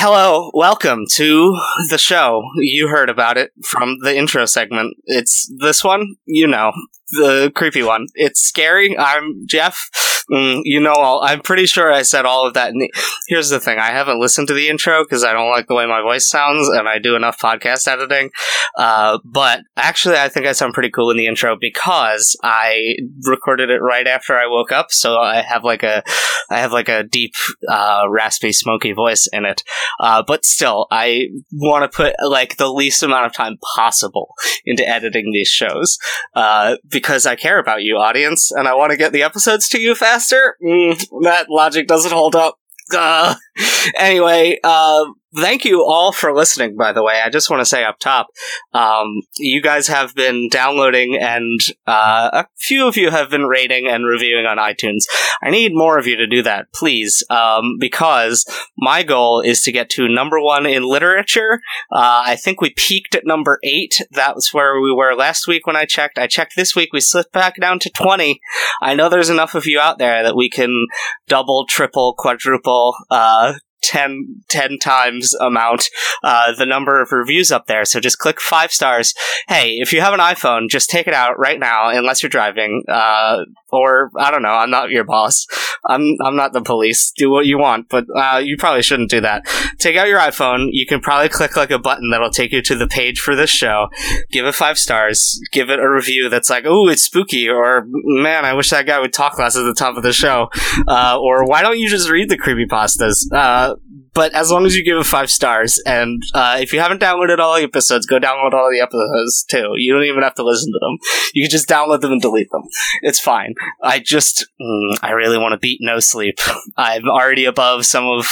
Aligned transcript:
Hello, 0.00 0.52
welcome 0.54 1.06
to 1.14 1.60
the 1.90 1.98
show. 1.98 2.40
You 2.54 2.86
heard 2.86 3.10
about 3.10 3.36
it 3.36 3.50
from 3.64 3.96
the 4.04 4.16
intro 4.16 4.46
segment. 4.46 4.96
It's 5.06 5.52
this 5.58 5.82
one, 5.82 6.14
you 6.24 6.46
know, 6.46 6.70
the 7.10 7.52
creepy 7.54 7.82
one. 7.82 8.06
It's 8.14 8.40
scary. 8.40 8.96
I'm 8.98 9.46
Jeff. 9.46 9.90
Mm, 10.30 10.60
you 10.64 10.78
know, 10.78 10.92
all, 10.92 11.22
I'm 11.24 11.40
pretty 11.40 11.64
sure 11.64 11.90
I 11.90 12.02
said 12.02 12.26
all 12.26 12.46
of 12.46 12.52
that. 12.54 12.72
The, 12.72 12.92
here's 13.28 13.48
the 13.48 13.60
thing: 13.60 13.78
I 13.78 13.90
haven't 13.90 14.20
listened 14.20 14.48
to 14.48 14.54
the 14.54 14.68
intro 14.68 15.02
because 15.02 15.24
I 15.24 15.32
don't 15.32 15.50
like 15.50 15.68
the 15.68 15.74
way 15.74 15.86
my 15.86 16.02
voice 16.02 16.28
sounds, 16.28 16.68
and 16.68 16.86
I 16.86 16.98
do 16.98 17.16
enough 17.16 17.38
podcast 17.38 17.88
editing. 17.88 18.30
Uh, 18.76 19.18
but 19.24 19.60
actually, 19.76 20.16
I 20.16 20.28
think 20.28 20.46
I 20.46 20.52
sound 20.52 20.74
pretty 20.74 20.90
cool 20.90 21.10
in 21.10 21.16
the 21.16 21.26
intro 21.26 21.56
because 21.58 22.36
I 22.42 22.96
recorded 23.22 23.70
it 23.70 23.80
right 23.80 24.06
after 24.06 24.36
I 24.36 24.46
woke 24.46 24.70
up, 24.70 24.90
so 24.90 25.18
I 25.18 25.40
have 25.40 25.64
like 25.64 25.82
a, 25.82 26.02
I 26.50 26.58
have 26.58 26.72
like 26.72 26.90
a 26.90 27.04
deep, 27.04 27.32
uh, 27.68 28.02
raspy, 28.08 28.52
smoky 28.52 28.92
voice 28.92 29.28
in 29.32 29.46
it. 29.46 29.62
Uh, 29.98 30.22
but 30.26 30.44
still, 30.44 30.86
I 30.90 31.28
want 31.52 31.90
to 31.90 31.96
put 31.96 32.14
like 32.22 32.58
the 32.58 32.70
least 32.70 33.02
amount 33.02 33.26
of 33.26 33.32
time 33.32 33.56
possible 33.76 34.34
into 34.66 34.86
editing 34.86 35.32
these 35.32 35.48
shows 35.48 35.98
uh, 36.34 36.76
because 36.98 37.26
I 37.26 37.36
care 37.36 37.58
about 37.58 37.82
you, 37.82 37.96
audience, 37.96 38.50
and 38.50 38.68
I 38.68 38.74
want 38.74 38.90
to 38.90 38.96
get 38.96 39.12
the 39.12 39.22
episodes 39.22 39.68
to 39.70 39.80
you 39.80 39.94
faster. 39.94 40.56
Mm, 40.62 40.98
that 41.22 41.48
logic 41.48 41.86
doesn't 41.86 42.12
hold 42.12 42.34
up. 42.34 42.58
Uh, 42.94 43.34
anyway, 43.96 44.58
uh, 44.64 45.06
thank 45.34 45.64
you 45.64 45.84
all 45.84 46.12
for 46.12 46.34
listening, 46.34 46.76
by 46.76 46.92
the 46.92 47.02
way. 47.02 47.20
I 47.24 47.30
just 47.30 47.50
want 47.50 47.60
to 47.60 47.66
say 47.66 47.84
up 47.84 47.98
top, 47.98 48.28
um, 48.72 49.22
you 49.36 49.62
guys 49.62 49.88
have 49.88 50.14
been 50.14 50.48
downloading 50.50 51.18
and 51.20 51.60
uh, 51.86 52.30
a 52.32 52.46
few 52.56 52.86
of 52.86 52.96
you 52.96 53.10
have 53.10 53.30
been 53.30 53.44
rating 53.44 53.86
and 53.86 54.06
reviewing 54.06 54.46
on 54.46 54.58
iTunes. 54.58 55.04
I 55.42 55.50
need 55.50 55.74
more 55.74 55.98
of 55.98 56.06
you 56.06 56.16
to 56.16 56.26
do 56.26 56.42
that, 56.42 56.72
please, 56.74 57.24
um, 57.30 57.76
because 57.78 58.44
my 58.76 59.02
goal 59.02 59.40
is 59.40 59.62
to 59.62 59.72
get 59.72 59.90
to 59.90 60.08
number 60.08 60.40
one 60.40 60.66
in 60.66 60.82
literature. 60.82 61.60
Uh, 61.92 62.22
I 62.26 62.36
think 62.36 62.60
we 62.60 62.70
peaked 62.70 63.14
at 63.14 63.26
number 63.26 63.58
eight. 63.62 64.00
That 64.12 64.34
was 64.34 64.52
where 64.52 64.80
we 64.80 64.92
were 64.92 65.14
last 65.14 65.46
week 65.46 65.66
when 65.66 65.76
I 65.76 65.84
checked. 65.84 66.18
I 66.18 66.26
checked 66.26 66.54
this 66.56 66.74
week. 66.74 66.90
We 66.92 67.00
slipped 67.00 67.32
back 67.32 67.56
down 67.60 67.78
to 67.80 67.90
20. 67.90 68.40
I 68.82 68.94
know 68.94 69.08
there's 69.08 69.30
enough 69.30 69.54
of 69.54 69.66
you 69.66 69.80
out 69.80 69.98
there 69.98 70.22
that 70.22 70.36
we 70.36 70.48
can 70.48 70.86
double, 71.26 71.66
triple, 71.66 72.14
quadruple, 72.16 72.94
uh, 73.10 73.54
10, 73.88 74.42
10 74.48 74.78
times 74.78 75.34
amount 75.40 75.88
uh, 76.22 76.52
the 76.54 76.66
number 76.66 77.00
of 77.00 77.10
reviews 77.10 77.50
up 77.50 77.66
there. 77.66 77.84
So 77.84 78.00
just 78.00 78.18
click 78.18 78.40
five 78.40 78.72
stars. 78.72 79.14
Hey, 79.48 79.76
if 79.78 79.92
you 79.92 80.00
have 80.02 80.12
an 80.12 80.20
iPhone, 80.20 80.68
just 80.68 80.90
take 80.90 81.06
it 81.06 81.14
out 81.14 81.38
right 81.38 81.58
now, 81.58 81.88
unless 81.88 82.22
you're 82.22 82.30
driving. 82.30 82.82
Uh, 82.86 83.44
or 83.70 84.10
I 84.16 84.30
don't 84.30 84.42
know. 84.42 84.48
I'm 84.48 84.70
not 84.70 84.90
your 84.90 85.04
boss. 85.04 85.46
I'm 85.86 86.16
I'm 86.24 86.36
not 86.36 86.52
the 86.52 86.62
police. 86.62 87.12
Do 87.16 87.30
what 87.30 87.46
you 87.46 87.58
want, 87.58 87.88
but 87.88 88.06
uh, 88.14 88.40
you 88.42 88.56
probably 88.56 88.82
shouldn't 88.82 89.10
do 89.10 89.20
that. 89.20 89.44
Take 89.78 89.96
out 89.96 90.08
your 90.08 90.18
iPhone. 90.18 90.68
You 90.72 90.86
can 90.86 91.00
probably 91.00 91.28
click 91.28 91.56
like 91.56 91.70
a 91.70 91.78
button 91.78 92.10
that'll 92.10 92.30
take 92.30 92.52
you 92.52 92.62
to 92.62 92.74
the 92.74 92.86
page 92.86 93.20
for 93.20 93.34
this 93.34 93.50
show. 93.50 93.88
Give 94.30 94.46
it 94.46 94.54
five 94.54 94.78
stars. 94.78 95.40
Give 95.52 95.70
it 95.70 95.80
a 95.80 95.88
review 95.88 96.28
that's 96.28 96.50
like, 96.50 96.64
"Oh, 96.66 96.88
it's 96.88 97.02
spooky," 97.02 97.48
or 97.48 97.84
"Man, 97.86 98.44
I 98.44 98.54
wish 98.54 98.70
that 98.70 98.86
guy 98.86 98.98
would 98.98 99.12
talk 99.12 99.38
less 99.38 99.56
at 99.56 99.62
the 99.62 99.74
top 99.74 99.96
of 99.96 100.02
the 100.02 100.12
show," 100.12 100.48
uh, 100.86 101.18
or 101.20 101.46
"Why 101.46 101.62
don't 101.62 101.78
you 101.78 101.88
just 101.88 102.10
read 102.10 102.28
the 102.28 102.38
creepy 102.38 102.66
pastas?" 102.66 103.30
Uh, 103.32 103.76
but 104.14 104.34
as 104.34 104.50
long 104.50 104.66
as 104.66 104.76
you 104.76 104.84
give 104.84 104.98
it 104.98 105.06
five 105.06 105.30
stars, 105.30 105.80
and 105.86 106.22
uh, 106.34 106.58
if 106.60 106.72
you 106.72 106.80
haven't 106.80 107.00
downloaded 107.00 107.38
all 107.38 107.56
the 107.56 107.62
episodes, 107.62 108.06
go 108.06 108.18
download 108.18 108.52
all 108.52 108.70
the 108.70 108.80
episodes 108.80 109.44
too. 109.48 109.72
You 109.76 109.92
don't 109.92 110.04
even 110.04 110.22
have 110.22 110.34
to 110.34 110.44
listen 110.44 110.72
to 110.72 110.78
them. 110.80 110.98
You 111.34 111.44
can 111.44 111.50
just 111.50 111.68
download 111.68 112.00
them 112.00 112.12
and 112.12 112.20
delete 112.20 112.50
them. 112.50 112.62
It's 113.02 113.20
fine. 113.20 113.54
I 113.82 113.98
just, 114.00 114.46
mm, 114.60 114.98
I 115.02 115.10
really 115.12 115.38
want 115.38 115.52
to 115.52 115.58
beat 115.58 115.78
No 115.80 116.00
Sleep. 116.00 116.38
I'm 116.76 117.08
already 117.08 117.44
above 117.44 117.86
some 117.86 118.06
of 118.06 118.26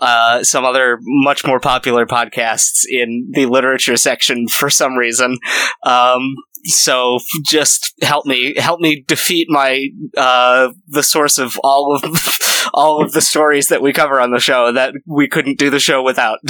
uh, 0.00 0.42
some 0.42 0.64
other 0.64 0.98
much 1.02 1.44
more 1.44 1.60
popular 1.60 2.06
podcasts 2.06 2.84
in 2.88 3.30
the 3.32 3.46
literature 3.46 3.96
section 3.96 4.48
for 4.48 4.70
some 4.70 4.96
reason. 4.96 5.38
Um, 5.84 6.36
so 6.64 7.18
just 7.44 7.94
help 8.02 8.26
me 8.26 8.54
help 8.56 8.80
me 8.80 9.04
defeat 9.06 9.48
my 9.48 9.88
uh 10.16 10.70
the 10.88 11.02
source 11.02 11.38
of 11.38 11.58
all 11.62 11.94
of 11.94 12.02
all 12.74 13.02
of 13.02 13.12
the 13.12 13.20
stories 13.20 13.68
that 13.68 13.82
we 13.82 13.92
cover 13.92 14.20
on 14.20 14.30
the 14.30 14.40
show 14.40 14.72
that 14.72 14.94
we 15.06 15.28
couldn't 15.28 15.58
do 15.58 15.70
the 15.70 15.80
show 15.80 16.02
without. 16.02 16.38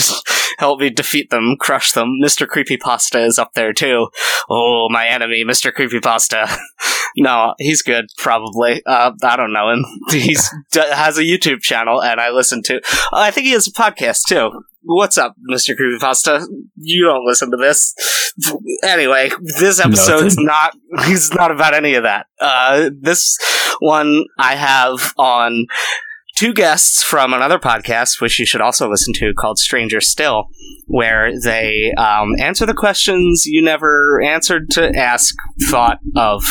Help 0.59 0.81
me 0.81 0.91
defeat 0.91 1.31
them 1.31 1.57
crush 1.59 1.93
them. 1.93 2.19
Mr 2.23 2.47
creepypasta 2.47 3.25
is 3.27 3.39
up 3.39 3.55
there 3.55 3.73
too. 3.73 4.09
Oh 4.51 4.89
my 4.91 5.07
enemy 5.07 5.45
mr 5.45 5.73
creepypasta. 5.73 6.57
No 7.17 7.55
he's 7.59 7.83
good 7.83 8.07
probably. 8.19 8.83
Uh 8.87 9.11
i 9.25 9.37
don't 9.37 9.53
know 9.53 9.71
him. 9.71 9.85
He's 10.11 10.49
has 10.73 11.19
a 11.19 11.23
youtube 11.23 11.61
channel 11.61 12.01
and 12.01 12.21
i 12.21 12.31
listen 12.31 12.63
to 12.63 12.81
i 13.13 13.33
think 13.33 13.47
he 13.47 13.53
has 13.53 13.67
a 13.67 13.73
podcast 13.73 14.21
too 14.29 14.63
What's 14.83 15.19
up, 15.19 15.35
Mr. 15.51 15.75
Creepypasta? 15.77 16.47
You 16.77 17.05
don't 17.05 17.27
listen 17.27 17.51
to 17.51 17.57
this. 17.57 17.95
Anyway, 18.83 19.31
this 19.59 19.79
episode's 19.79 20.37
Nothing. 20.37 20.47
not 20.47 20.77
it's 21.11 21.33
not 21.35 21.51
about 21.51 21.75
any 21.75 21.95
of 21.95 22.05
that. 22.05 22.27
Uh 22.41 22.91
this 22.99 23.37
one 23.81 24.25
I 24.39 24.55
have 24.57 25.13
on 25.19 25.67
two 26.41 26.55
guests 26.55 27.03
from 27.03 27.35
another 27.35 27.59
podcast, 27.59 28.19
which 28.19 28.39
you 28.39 28.47
should 28.47 28.63
also 28.63 28.89
listen 28.89 29.13
to, 29.13 29.35
called 29.35 29.59
Stranger 29.59 30.01
Still, 30.01 30.49
where 30.87 31.39
they 31.39 31.93
um, 31.99 32.31
answer 32.41 32.65
the 32.65 32.73
questions 32.73 33.45
you 33.45 33.63
never 33.63 34.23
answered 34.23 34.71
to 34.71 34.91
ask, 34.97 35.35
thought 35.69 35.99
of. 36.17 36.43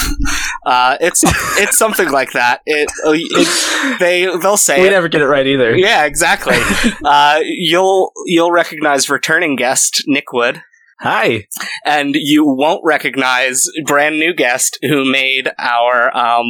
Uh, 0.63 0.95
it's 1.01 1.23
it's 1.59 1.75
something 1.75 2.11
like 2.11 2.33
that. 2.33 2.61
It, 2.67 2.87
uh, 3.03 3.13
it 3.15 3.97
they 3.99 4.25
they'll 4.25 4.57
say 4.57 4.79
We 4.79 4.89
it. 4.89 4.91
never 4.91 5.07
get 5.07 5.21
it 5.21 5.27
right 5.27 5.47
either. 5.47 5.75
Yeah, 5.75 6.05
exactly. 6.05 6.57
uh, 7.03 7.39
you'll 7.43 8.11
you'll 8.27 8.51
recognize 8.51 9.09
returning 9.09 9.55
guest 9.55 10.03
Nick 10.05 10.31
Wood, 10.31 10.61
Hi. 11.01 11.45
and 11.85 12.13
you 12.15 12.45
won't 12.45 12.81
recognize 12.83 13.65
brand 13.85 14.19
new 14.19 14.33
guest 14.33 14.77
who 14.81 15.09
made 15.09 15.49
our 15.57 16.15
um, 16.15 16.45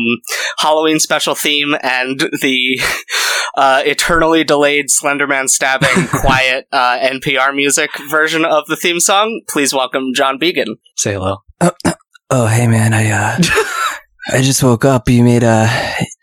Halloween 0.58 1.00
special 1.00 1.36
theme 1.36 1.76
and 1.84 2.20
the 2.42 2.82
uh, 3.56 3.84
eternally 3.86 4.44
delayed 4.44 4.88
Slenderman 4.88 5.50
stabbing 5.50 6.08
quiet 6.08 6.68
uh, 6.72 6.98
NPR 7.00 7.56
music 7.56 7.92
version 8.10 8.46
of 8.46 8.66
the 8.68 8.76
theme 8.76 9.00
song. 9.00 9.42
Please 9.48 9.74
welcome 9.74 10.14
John 10.16 10.38
Began. 10.40 10.78
Say 10.96 11.14
hello. 11.14 11.38
Oh, 12.32 12.48
hey 12.48 12.68
man, 12.68 12.94
I 12.94 13.10
uh, 13.10 13.38
I 14.32 14.42
just 14.42 14.64
woke 14.64 14.86
up. 14.86 15.10
You 15.10 15.24
made 15.24 15.44
uh, 15.44 15.68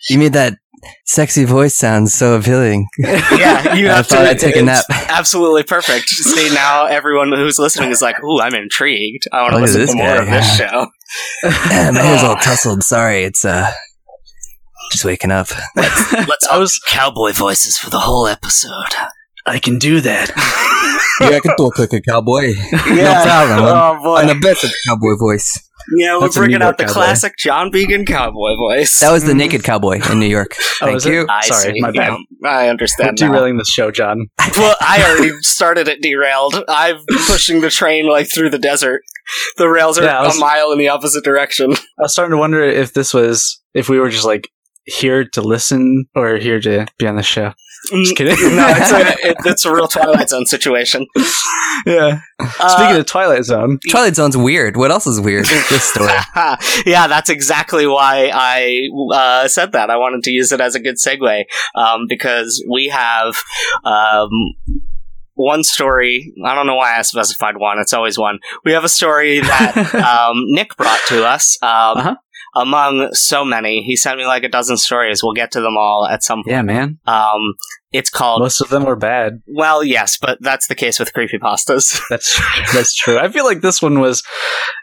you 0.09 0.19
made 0.19 0.33
that 0.35 0.59
sexy 1.05 1.45
voice 1.45 1.75
sounds 1.75 2.15
so 2.15 2.35
appealing. 2.35 2.89
Yeah, 2.99 3.75
you 3.75 3.89
I 3.89 3.97
have 3.97 4.07
thought 4.07 4.23
to 4.23 4.29
I'd 4.31 4.39
take 4.39 4.57
a 4.57 4.63
nap. 4.63 4.85
Absolutely 4.91 5.63
perfect. 5.63 6.09
See 6.09 6.53
now, 6.55 6.87
everyone 6.87 7.33
who's 7.33 7.59
listening 7.59 7.91
is 7.91 8.01
like, 8.03 8.23
"Ooh, 8.23 8.41
I'm 8.41 8.55
intrigued. 8.55 9.25
I 9.33 9.43
want 9.43 9.55
to 9.55 9.59
listen 9.61 9.87
to 9.87 9.95
more 9.95 10.07
guy. 10.07 10.23
of 10.23 10.27
this 10.31 10.57
show." 10.57 10.87
Yeah, 11.43 11.91
my 11.95 12.01
hair's 12.01 12.23
all 12.23 12.37
tussled. 12.37 12.83
Sorry, 12.83 13.25
it's 13.25 13.45
uh, 13.45 13.71
just 14.93 15.05
waking 15.05 15.31
up. 15.31 15.49
Let's 15.77 16.47
I 16.49 16.59
was- 16.59 16.79
cowboy 16.87 17.33
voices 17.33 17.77
for 17.79 17.91
the 17.91 18.01
whole 18.01 18.27
episode. 18.27 18.95
I 19.47 19.59
can 19.59 19.79
do 19.79 20.01
that. 20.01 20.31
yeah, 21.21 21.37
I 21.37 21.41
can 21.41 21.57
talk 21.57 21.79
like 21.79 21.93
a 21.93 22.01
cowboy. 22.01 22.53
Yeah. 22.87 23.23
problem. 23.25 23.65
Oh 23.69 24.03
boy. 24.03 24.17
I'm 24.17 24.27
the 24.29 24.35
best 24.35 24.65
at 24.65 24.71
the 24.71 24.77
cowboy 24.89 25.17
voice. 25.19 25.53
yeah, 25.97 26.15
we're 26.17 26.21
That's 26.23 26.37
bringing 26.37 26.63
out 26.63 26.79
the 26.79 26.85
cowboy. 26.85 26.95
classic 26.95 27.35
John 27.39 27.71
Began 27.71 28.05
cowboy 28.05 28.57
voice. 28.57 29.01
That 29.01 29.13
was 29.13 29.23
the 29.25 29.31
mm-hmm. 29.31 29.39
naked 29.39 29.65
cowboy 29.65 30.01
in 30.11 30.19
New 30.19 30.27
York. 30.27 30.55
Oh, 30.83 30.87
Thank 30.87 30.97
is 30.99 31.05
you. 31.07 31.27
I 31.31 31.41
Sorry, 31.47 31.73
see. 31.73 31.81
my 31.81 31.91
bad. 31.91 32.19
Yeah, 32.43 32.49
I 32.51 32.65
We're 32.65 32.71
understand. 32.71 33.17
now. 33.19 33.29
derailing 33.29 33.57
this 33.57 33.71
show, 33.71 33.91
John. 33.91 34.27
Well, 34.59 34.77
I 34.79 35.03
already 35.09 35.33
started 35.41 35.89
it 35.89 36.03
derailed. 36.03 36.55
I'm 36.69 36.99
pushing 37.27 37.63
the 37.63 37.71
train 37.71 38.07
like 38.07 38.29
through 38.31 38.51
the 38.51 38.59
desert. 38.59 39.01
The 39.57 39.69
rails 39.71 39.99
are 39.99 40.05
Yeah, 40.05 40.23
was- 40.23 40.37
a 40.37 40.41
mile 40.41 40.71
in 40.73 40.79
the 40.79 40.89
opposite 40.89 41.25
direction. 41.25 41.73
I 41.73 42.03
was 42.03 42.13
starting 42.13 42.33
to 42.33 42.37
wonder 42.39 42.63
if 42.63 42.93
this 42.93 43.15
was 43.15 43.63
if 43.73 43.89
we 43.89 43.99
were 43.99 44.11
just 44.11 44.27
like 44.27 44.51
here 44.85 45.25
to 45.33 45.41
listen 45.41 46.05
or 46.15 46.37
here 46.37 46.61
to 46.61 46.87
be 46.99 47.07
on 47.07 47.17
the 47.17 47.23
show. 47.23 47.55
Just 47.91 48.17
kidding. 48.17 48.35
no, 48.57 48.67
it's 48.69 48.93
a, 48.93 49.01
it, 49.31 49.37
it's 49.45 49.65
a 49.65 49.73
real 49.75 49.89
Twilight 49.89 50.29
Zone 50.29 50.47
situation. 50.47 51.07
yeah. 51.87 52.21
Uh, 52.39 52.69
Speaking 52.69 52.97
of 52.97 53.07
Twilight 53.07 53.45
Zone, 53.45 53.79
Twilight 53.91 54.15
Zone's 54.15 54.37
weird. 54.37 54.77
What 54.77 54.91
else 54.91 55.07
is 55.07 55.21
weird? 55.21 55.47
This 55.71 55.85
story. 55.85 56.11
yeah, 56.87 57.07
that's 57.07 57.31
exactly 57.31 57.87
why 57.87 58.31
I 58.33 58.89
uh, 59.15 59.49
said 59.49 59.73
that. 59.73 59.91
I 59.91 59.97
wanted 59.97 60.23
to 60.25 60.31
use 60.31 60.53
it 60.53 60.61
as 60.61 60.75
a 60.75 60.81
good 60.81 60.97
segue 60.97 61.45
um, 61.75 62.07
because 62.09 62.65
we 62.71 62.89
have 62.89 63.35
um, 63.85 64.31
one 65.35 65.65
story. 65.65 66.33
I 66.45 66.55
don't 66.55 66.67
know 66.67 66.77
why 66.77 66.97
I 66.99 67.03
specified 67.03 67.57
one. 67.59 67.79
It's 67.79 67.93
always 67.93 68.19
one. 68.19 68.39
We 68.65 68.73
have 68.73 68.85
a 68.85 68.89
story 68.89 69.41
that 69.41 69.95
um, 69.95 70.45
Nick 70.49 70.77
brought 70.77 71.01
to 71.09 71.27
us. 71.27 71.59
Um, 71.63 71.69
Uh-huh. 71.99 72.17
Among 72.57 73.11
so 73.13 73.45
many, 73.45 73.83
he 73.83 73.97
sent 73.97 74.19
me 74.19 74.27
like 74.27 74.43
a 74.43 74.49
dozen 74.49 74.79
stories. 74.79 75.23
We'll 75.23 75.35
get 75.35 75.53
to 75.53 75.61
them 75.61 75.77
all 75.77 76.07
at 76.11 76.23
some 76.23 76.39
point. 76.39 76.53
Yeah, 76.53 76.63
man. 76.63 76.99
Um, 77.07 77.55
it's 77.93 78.11
called. 78.11 78.41
Most 78.43 78.61
of 78.61 78.69
them 78.69 78.85
are 78.87 78.97
bad. 78.97 79.41
well, 79.47 79.83
yes, 79.85 80.19
but 80.21 80.39
that's 80.41 80.67
the 80.69 80.75
case 80.75 80.99
with 80.99 81.13
creepypastas. 81.13 82.01
That's 82.11 82.41
that's 82.75 82.95
true. 82.95 83.19
I 83.19 83.29
feel 83.29 83.45
like 83.45 83.61
this 83.61 83.81
one 83.81 84.01
was 84.01 84.23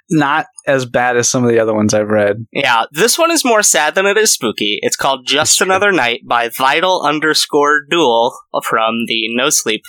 not 0.09 0.45
as 0.67 0.85
bad 0.85 1.17
as 1.17 1.29
some 1.29 1.44
of 1.44 1.50
the 1.50 1.59
other 1.59 1.73
ones 1.73 1.94
I've 1.94 2.07
read. 2.09 2.45
yeah, 2.51 2.83
this 2.91 3.17
one 3.17 3.31
is 3.31 3.44
more 3.45 3.61
sad 3.63 3.95
than 3.95 4.05
it 4.05 4.17
is 4.17 4.31
spooky. 4.31 4.79
It's 4.81 4.95
called 4.95 5.25
Just 5.25 5.57
true. 5.57 5.65
Another 5.65 5.91
Night 5.91 6.21
by 6.27 6.50
Vital 6.50 7.01
underscore 7.03 7.81
Duel 7.89 8.38
from 8.63 9.06
the 9.07 9.33
No 9.35 9.49
Sleep 9.49 9.81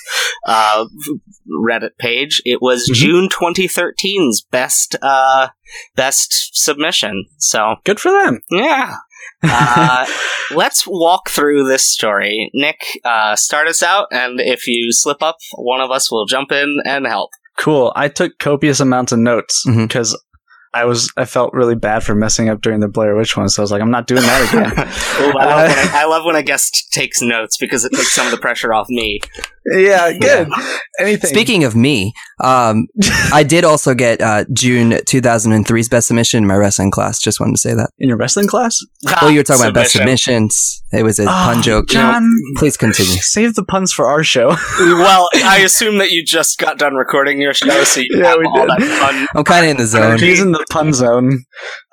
uh, 0.47 0.87
Reddit 1.65 1.97
page. 1.99 2.43
It 2.45 2.61
was 2.63 2.89
Mhm. 2.91 2.95
June 2.95 3.29
2013's 3.29 4.43
best 4.51 4.97
uh, 5.03 5.49
best 5.97 6.51
submission. 6.53 7.27
So 7.39 7.77
Good 7.85 8.01
for 8.01 8.11
them. 8.11 8.41
yeah. 8.51 8.97
Uh, 9.43 10.07
let's 10.55 10.87
walk 10.87 11.29
through 11.29 11.65
this 11.69 11.85
story. 11.85 12.51
Nick, 12.55 12.83
uh, 13.05 13.37
start 13.37 13.69
us 13.69 13.83
out, 13.83 14.09
and 14.11 14.41
if 14.41 14.67
you 14.67 14.93
slip 14.93 15.23
up, 15.23 15.37
one 15.57 15.81
of 15.81 15.91
us 15.91 16.11
will 16.11 16.27
jump 16.27 16.53
in 16.53 16.81
and 16.85 17.07
help. 17.07 17.31
Cool. 17.57 17.93
I 17.95 18.09
took 18.09 18.39
copious 18.39 18.81
amounts 18.81 19.13
of 19.13 19.21
notes 19.21 19.65
because 19.77 20.17
I 20.75 20.85
was 20.87 21.11
I 21.17 21.25
felt 21.25 21.55
really 21.55 21.77
bad 21.77 22.03
for 22.03 22.17
messing 22.17 22.49
up 22.49 22.61
during 22.61 22.81
the 22.81 22.89
Blair 22.89 23.15
Witch 23.15 23.37
one, 23.37 23.49
so 23.49 23.63
I 23.63 23.65
was 23.65 23.71
like, 23.71 23.81
I'm 23.81 23.93
not 23.93 24.09
doing 24.09 24.23
that 24.23 24.49
again. 24.49 24.73
Ooh, 25.29 25.39
I, 25.39 25.45
love 25.47 25.69
when 25.69 25.79
I, 25.95 26.03
I 26.03 26.05
love 26.07 26.25
when 26.25 26.35
a 26.35 26.43
guest 26.43 26.89
takes 26.91 27.23
notes 27.23 27.57
because 27.57 27.85
it 27.85 27.93
takes 27.93 28.13
some 28.13 28.27
of 28.27 28.33
the 28.33 28.39
pressure 28.39 28.75
off 28.75 28.89
me. 28.89 29.21
Yeah, 29.73 30.13
good. 30.13 30.49
Anything. 31.01 31.31
Speaking 31.31 31.65
of 31.65 31.75
me, 31.75 32.13
um, 32.43 32.87
I 33.33 33.43
did 33.43 33.65
also 33.65 33.95
get 33.95 34.21
uh, 34.21 34.45
June 34.53 34.91
2003's 34.93 35.89
best 35.89 36.09
submission 36.09 36.39
in 36.39 36.47
my 36.47 36.55
wrestling 36.57 36.91
class. 36.91 37.19
Just 37.19 37.41
wanted 37.41 37.53
to 37.53 37.59
say 37.59 37.75
that. 37.75 37.91
in 37.99 38.09
your 38.09 38.17
wrestling 38.17 38.47
class, 38.47 38.79
Well, 39.21 39.31
you 39.31 39.39
were 39.39 39.43
talking 39.45 39.63
about 39.63 39.75
best 39.75 39.93
submissions. 39.93 40.83
It 40.93 41.03
was 41.03 41.19
a 41.19 41.25
Oh, 41.25 41.27
pun 41.27 41.63
joke. 41.63 41.89
John, 41.89 42.29
Please 42.57 42.77
continue. 42.77 43.13
save 43.21 43.55
the 43.55 43.65
puns 43.65 43.93
for 43.93 44.07
our 44.07 44.23
show. 44.23 44.49
Well, 44.79 45.29
I 45.35 45.61
assume 45.65 45.99
that 45.99 46.11
you 46.11 46.25
just 46.25 46.59
got 46.59 46.79
done 46.79 46.95
recording 46.95 47.41
your 47.41 47.55
show, 47.55 47.85
so 47.85 48.01
you 48.01 48.09
Yeah, 48.15 48.37
we 48.37 48.49
did. 48.55 48.71
I'm 49.35 49.45
kind 49.45 49.65
of 49.65 49.71
in 49.71 49.77
the 49.79 49.87
zone. 49.87 50.19
He's 50.19 50.41
in 50.41 50.53
the 50.53 50.65
pun 50.71 50.93
zone. 50.93 51.45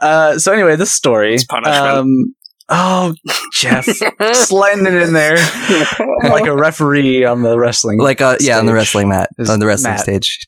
Uh, 0.01 0.37
so 0.37 0.51
anyway, 0.53 0.75
this 0.75 0.91
story. 0.91 1.33
It's 1.33 1.45
punishment. 1.45 1.77
Um, 1.87 2.35
oh, 2.71 3.13
Jeff, 3.53 3.85
sliding 4.33 4.85
it 4.87 4.93
in 4.93 5.13
there 5.13 5.35
like 6.23 6.45
a 6.47 6.55
referee 6.55 7.25
on 7.25 7.41
the 7.43 7.57
wrestling. 7.59 7.99
Like, 7.99 8.21
uh, 8.21 8.37
yeah, 8.39 8.57
on 8.57 8.65
the 8.65 8.73
wrestling 8.73 9.09
mat, 9.09 9.29
is 9.37 9.49
on 9.49 9.59
the 9.59 9.65
wrestling 9.67 9.93
Matt. 9.93 10.01
stage. 10.01 10.47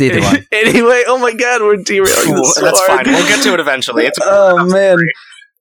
Either 0.00 0.20
one. 0.20 0.46
anyway, 0.52 1.04
oh 1.06 1.18
my 1.18 1.32
god, 1.32 1.62
we're 1.62 1.76
derailing 1.76 2.24
Cool, 2.24 2.36
this. 2.36 2.54
so 2.54 2.60
That's 2.62 2.80
hard. 2.86 3.06
fine. 3.06 3.14
We'll 3.14 3.28
get 3.28 3.42
to 3.44 3.54
it 3.54 3.60
eventually. 3.60 4.06
It's 4.06 4.18
oh 4.22 4.66
man. 4.66 4.98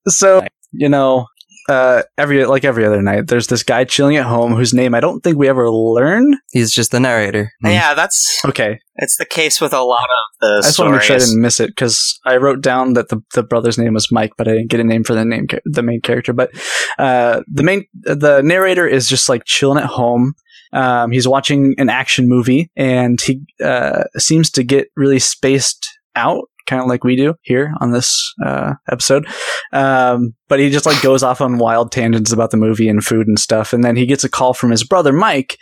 So 0.07 0.45
you 0.71 0.89
know, 0.89 1.27
uh, 1.67 2.03
every 2.17 2.45
like 2.45 2.63
every 2.63 2.85
other 2.85 3.01
night, 3.01 3.27
there's 3.27 3.47
this 3.47 3.63
guy 3.63 3.83
chilling 3.83 4.17
at 4.17 4.25
home 4.25 4.53
whose 4.53 4.73
name 4.73 4.93
I 4.93 4.99
don't 4.99 5.21
think 5.21 5.37
we 5.37 5.47
ever 5.47 5.69
learn. 5.69 6.37
He's 6.51 6.71
just 6.71 6.91
the 6.91 6.99
narrator. 6.99 7.51
yeah, 7.63 7.93
that's 7.93 8.41
Okay, 8.45 8.79
it's 8.97 9.17
the 9.17 9.25
case 9.25 9.59
with 9.59 9.73
a 9.73 9.81
lot 9.81 10.03
of 10.03 10.39
the 10.41 10.61
stories. 10.61 10.65
I 10.65 10.69
just 10.69 10.79
want 10.79 10.89
to 10.89 10.93
make 10.93 11.01
sure 11.03 11.15
I 11.15 11.19
didn't 11.19 11.41
miss 11.41 11.59
it 11.59 11.67
because 11.67 12.19
I 12.25 12.37
wrote 12.37 12.61
down 12.61 12.93
that 12.93 13.09
the, 13.09 13.21
the 13.33 13.43
brother's 13.43 13.77
name 13.77 13.93
was 13.93 14.11
Mike, 14.11 14.33
but 14.37 14.47
I 14.47 14.51
didn't 14.51 14.69
get 14.69 14.79
a 14.79 14.83
name 14.83 15.03
for 15.03 15.13
the 15.13 15.25
name 15.25 15.47
the 15.65 15.83
main 15.83 16.01
character. 16.01 16.33
But 16.33 16.51
uh, 16.99 17.41
the 17.47 17.63
main 17.63 17.85
the 17.93 18.41
narrator 18.43 18.87
is 18.87 19.07
just 19.07 19.29
like 19.29 19.43
chilling 19.45 19.79
at 19.79 19.89
home. 19.89 20.33
Um, 20.73 21.11
he's 21.11 21.27
watching 21.27 21.73
an 21.77 21.89
action 21.89 22.27
movie 22.27 22.69
and 22.75 23.19
he 23.21 23.41
uh, 23.63 24.03
seems 24.17 24.49
to 24.51 24.63
get 24.63 24.89
really 24.97 25.19
spaced 25.19 25.87
out, 26.15 26.49
kind 26.65 26.81
of 26.81 26.87
like 26.87 27.03
we 27.03 27.15
do 27.15 27.35
here 27.41 27.73
on 27.81 27.91
this 27.91 28.33
uh, 28.45 28.73
episode. 28.89 29.27
Um, 29.73 30.33
but 30.47 30.59
he 30.59 30.69
just 30.69 30.85
like 30.85 31.01
goes 31.01 31.23
off 31.23 31.41
on 31.41 31.57
wild 31.57 31.91
tangents 31.91 32.31
about 32.31 32.51
the 32.51 32.57
movie 32.57 32.89
and 32.89 33.03
food 33.03 33.27
and 33.27 33.39
stuff. 33.39 33.73
And 33.73 33.83
then 33.83 33.95
he 33.95 34.05
gets 34.05 34.23
a 34.23 34.29
call 34.29 34.53
from 34.53 34.71
his 34.71 34.83
brother 34.83 35.13
Mike. 35.13 35.57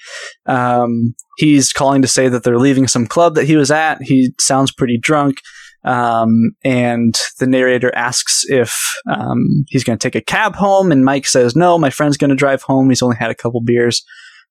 Um, 0.46 1.16
he's 1.38 1.72
calling 1.72 2.02
to 2.02 2.08
say 2.08 2.28
that 2.30 2.44
they're 2.44 2.60
leaving 2.60 2.88
some 2.88 3.08
club 3.08 3.36
that 3.36 3.46
he 3.46 3.56
was 3.56 3.72
at. 3.72 4.02
He 4.02 4.34
sounds 4.40 4.72
pretty 4.72 4.98
drunk. 4.98 5.38
Um, 5.86 6.52
and 6.64 7.14
the 7.40 7.48
narrator 7.48 7.94
asks 7.96 8.46
if 8.48 8.78
um, 9.10 9.66
he's 9.68 9.84
going 9.84 9.98
to 9.98 10.04
take 10.04 10.16
a 10.16 10.24
cab 10.24 10.56
home, 10.56 10.92
and 10.92 11.04
Mike 11.04 11.26
says, 11.26 11.56
"No, 11.56 11.78
my 11.78 11.90
friend's 11.90 12.16
going 12.16 12.30
to 12.30 12.38
drive 12.38 12.62
home. 12.62 12.90
He's 12.90 13.02
only 13.02 13.18
had 13.18 13.32
a 13.32 13.36
couple 13.36 13.62
beers." 13.62 14.02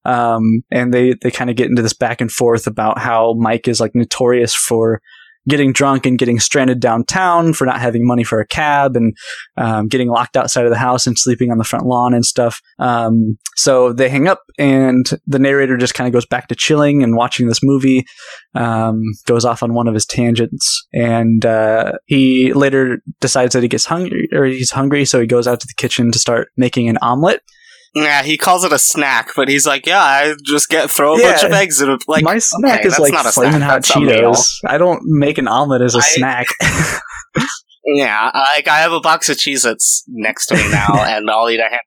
Um, 0.05 0.63
and 0.71 0.93
they 0.93 1.15
they 1.23 1.31
kind 1.31 1.49
of 1.49 1.57
get 1.57 1.71
into 1.71 1.83
this 1.83 1.95
back 1.95 2.21
and 2.21 2.31
forth 2.31 2.67
about 2.67 2.99
how 2.99 3.35
Mike 3.39 3.69
is 3.69 3.81
like 3.81 3.95
notorious 3.95 4.55
for 4.55 5.01
getting 5.49 5.73
drunk 5.73 6.07
and 6.07 6.19
getting 6.19 6.39
stranded 6.39 6.81
downtown 6.81 7.53
for 7.53 7.67
not 7.67 7.81
having 7.81 8.07
money 8.07 8.25
for 8.25 8.41
a 8.41 8.47
cab 8.47 8.97
and 8.97 9.17
um, 9.57 9.89
getting 9.89 10.09
locked 10.09 10.37
outside 10.37 10.65
of 10.65 10.71
the 10.71 10.79
house 10.79 11.07
and 11.07 11.19
sleeping 11.19 11.51
on 11.51 11.59
the 11.59 11.65
front 11.65 11.87
lawn 11.87 12.15
and 12.15 12.25
stuff. 12.25 12.61
Um, 12.79 13.39
so 13.57 13.93
they 13.93 14.09
hang 14.09 14.29
up, 14.29 14.41
and 14.59 15.05
the 15.27 15.39
narrator 15.39 15.77
just 15.77 15.95
kind 15.95 16.07
of 16.07 16.13
goes 16.13 16.27
back 16.27 16.49
to 16.49 16.55
chilling 16.55 17.03
and 17.03 17.17
watching 17.17 17.49
this 17.49 17.61
movie. 17.63 18.05
Um, 18.55 19.03
goes 19.27 19.45
off 19.45 19.63
on 19.63 19.75
one 19.75 19.89
of 19.89 19.95
his 19.95 20.07
tangents, 20.07 20.87
and 20.93 21.45
uh, 21.45 21.93
he 22.07 22.53
later 22.53 23.03
decides 23.21 23.53
that 23.55 23.63
he 23.63 23.69
gets 23.69 23.85
hungry 23.85 24.29
or 24.33 24.45
he's 24.45 24.71
hungry, 24.71 25.05
so 25.05 25.21
he 25.21 25.27
goes 25.27 25.47
out 25.47 25.61
to 25.61 25.67
the 25.67 25.75
kitchen 25.77 26.13
to 26.13 26.19
start 26.19 26.49
making 26.57 26.89
an 26.89 26.99
omelet. 27.03 27.43
Yeah, 27.95 28.23
he 28.23 28.39
calls 28.39 28.65
it 28.65 28.73
a 28.73 28.79
snack, 28.79 29.33
but 29.37 29.49
he's 29.49 29.67
like, 29.67 29.87
"Yeah, 29.87 30.01
I 30.03 30.35
just 30.43 30.69
get 30.71 30.91
throw 30.91 31.15
a 31.15 31.21
Yeah. 31.21 31.33
bunch 31.33 31.45
of 31.45 31.53
eggs 31.53 31.81
in 31.83 31.91
a 31.91 31.99
like." 32.09 32.25
My 32.25 32.39
snack 32.39 32.81
okay, 32.81 32.89
is 32.89 32.99
like 32.99 33.13
not 33.13 33.27
flaming 33.27 33.59
snack, 33.59 33.71
hot. 33.71 33.83
Cheetos. 33.83 34.47
I 34.67 34.79
don't 34.79 35.01
make 35.05 35.37
an 35.39 35.47
omelet 35.47 35.83
as 35.83 35.95
a 35.95 35.99
I- 35.99 36.01
snack. 36.01 36.47
Yeah, 37.85 38.31
like 38.55 38.69
I 38.69 38.79
have 38.79 38.93
a 38.93 39.01
box 39.01 39.29
of 39.29 39.37
Cheez-Its 39.39 40.05
next 40.09 40.47
to 40.47 40.55
me 40.55 40.71
now, 40.71 40.87
and 41.05 41.29
I'll 41.29 41.51
eat 41.51 41.59
a 41.59 41.65
handful. 41.65 41.81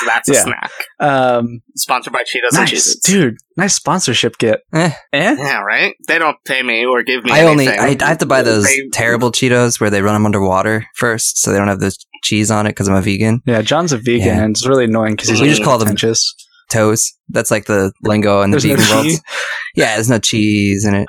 So 0.00 0.06
that's 0.06 0.28
a 0.28 0.32
Yeah. 0.34 0.42
snack. 0.42 0.70
um, 1.00 1.60
Sponsored 1.76 2.12
by 2.12 2.22
Cheetos 2.22 2.58
and 2.58 2.68
Cheez-Its. 2.68 3.00
dude. 3.06 3.34
Nice 3.56 3.74
sponsorship 3.76 4.38
kit. 4.38 4.60
Eh. 4.74 4.90
Eh? 5.12 5.36
Yeah, 5.38 5.60
right? 5.60 5.94
They 6.08 6.18
don't 6.18 6.36
pay 6.44 6.62
me 6.62 6.84
or 6.84 7.02
give 7.02 7.24
me 7.24 7.30
I 7.30 7.42
only. 7.44 7.68
I, 7.68 7.96
I 8.00 8.08
have 8.08 8.18
to 8.18 8.26
buy 8.26 8.42
those 8.42 8.64
They- 8.64 8.88
terrible 8.92 9.30
Cheetos 9.32 9.80
where 9.80 9.90
they 9.90 10.02
run 10.02 10.14
them 10.14 10.26
underwater 10.26 10.86
first, 10.96 11.38
so 11.40 11.52
they 11.52 11.58
don't 11.58 11.68
have 11.68 11.80
the 11.80 11.94
cheese 12.22 12.50
on 12.50 12.66
it 12.66 12.70
because 12.70 12.88
I'm 12.88 12.94
a 12.96 13.02
vegan. 13.02 13.40
Yeah, 13.46 13.62
John's 13.62 13.92
a 13.92 13.98
vegan, 13.98 14.26
Yeah. 14.26 14.42
and 14.44 14.50
it's 14.56 14.66
really 14.66 14.84
annoying 14.84 15.14
because 15.14 15.28
he's 15.28 15.40
We 15.40 15.48
just 15.48 15.62
call 15.62 15.78
them- 15.78 15.88
pretentious. 15.88 16.34
Toes. 16.70 17.12
That's 17.28 17.50
like 17.50 17.66
the 17.66 17.92
lingo 18.02 18.40
in 18.40 18.50
the 18.50 18.54
There's 18.58 18.64
no 18.64 18.76
vegan 18.76 19.06
world. 19.06 19.20
Yeah, 19.76 19.94
there's 19.96 20.08
no 20.08 20.18
cheese 20.18 20.84
in 20.86 20.94
it. 20.94 21.06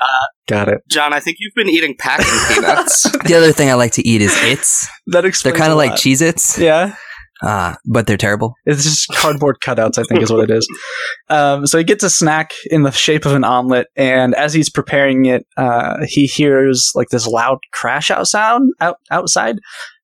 Got 0.48 0.68
it. 0.70 0.82
John, 0.90 1.14
I 1.14 1.20
think 1.20 1.38
you've 1.40 1.54
been 1.56 1.70
eating 1.70 1.96
packing 1.98 2.26
peanuts. 2.56 3.04
The 3.26 3.36
other 3.36 3.52
thing 3.52 3.70
I 3.70 3.76
like 3.76 3.92
to 3.94 4.08
eat 4.08 4.22
is 4.22 4.34
its. 4.44 4.88
That 5.08 5.22
They're 5.44 5.54
kind 5.54 5.72
of 5.72 5.78
like 5.78 5.92
lot. 5.92 6.00
Cheez 6.00 6.22
Its, 6.22 6.58
Yeah, 6.58 6.96
uh, 7.42 7.76
but 7.86 8.08
they're 8.08 8.18
terrible. 8.18 8.56
it's 8.66 8.84
just 8.84 9.08
cardboard 9.16 9.58
cutouts. 9.64 9.98
I 9.98 10.04
think 10.04 10.22
is 10.22 10.32
what 10.32 10.50
it 10.50 10.56
is. 10.56 10.68
Um, 11.28 11.66
so 11.66 11.80
he 11.80 11.84
gets 11.84 12.04
a 12.04 12.10
snack 12.10 12.54
in 12.70 12.84
the 12.84 12.92
shape 12.92 13.26
of 13.26 13.34
an 13.34 13.44
omelet, 13.44 13.88
and 13.96 14.36
as 14.36 14.54
he's 14.54 14.70
preparing 14.70 15.26
it, 15.26 15.48
uh, 15.58 16.06
he 16.08 16.28
hears 16.28 16.92
like 16.94 17.10
this 17.10 17.26
loud 17.26 17.58
crash 17.74 18.12
out 18.12 18.28
sound 18.28 18.72
out 18.80 18.98
outside. 19.10 19.58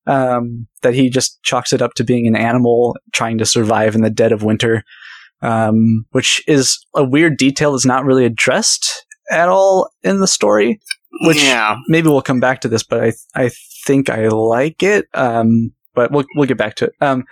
Um, 0.04 0.66
that 0.80 0.94
he 0.94 1.10
just 1.10 1.40
chalks 1.44 1.72
it 1.72 1.80
up 1.80 1.94
to 1.94 2.02
being 2.02 2.26
an 2.26 2.34
animal 2.34 2.96
trying 3.12 3.38
to 3.38 3.46
survive 3.46 3.94
in 3.94 4.00
the 4.00 4.10
dead 4.10 4.32
of 4.32 4.42
winter, 4.42 4.82
um, 5.42 6.06
which 6.10 6.42
is 6.48 6.84
a 6.96 7.04
weird 7.04 7.36
detail 7.36 7.70
that's 7.70 7.86
not 7.86 8.04
really 8.04 8.24
addressed 8.24 9.06
at 9.30 9.48
all 9.48 9.90
in 10.02 10.18
the 10.18 10.26
story. 10.26 10.80
Which 11.20 11.40
yeah. 11.40 11.76
maybe 11.86 12.08
we'll 12.08 12.22
come 12.22 12.40
back 12.40 12.62
to 12.62 12.68
this, 12.68 12.82
but 12.82 13.04
I 13.04 13.12
I 13.36 13.50
think 13.86 14.10
I 14.10 14.26
like 14.26 14.82
it. 14.82 15.06
Um, 15.14 15.72
but 15.94 16.10
we'll 16.12 16.24
we'll 16.36 16.48
get 16.48 16.58
back 16.58 16.74
to 16.76 16.86
it. 16.86 16.94
Um, 17.00 17.24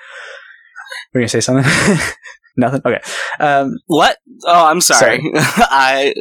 we're 1.15 1.21
gonna 1.23 1.29
say 1.29 1.41
something. 1.41 1.65
Nothing. 2.57 2.83
Okay. 2.85 3.01
Um, 3.39 3.75
What? 3.87 4.19
Oh, 4.45 4.67
I'm 4.67 4.81
sorry. 4.81 5.21
I 5.35 6.15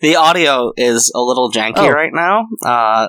the 0.00 0.16
audio 0.16 0.72
is 0.76 1.10
a 1.14 1.20
little 1.20 1.50
janky 1.50 1.74
Oh. 1.78 1.90
right 1.90 2.12
now. 2.12 2.46
Uh, 2.64 3.08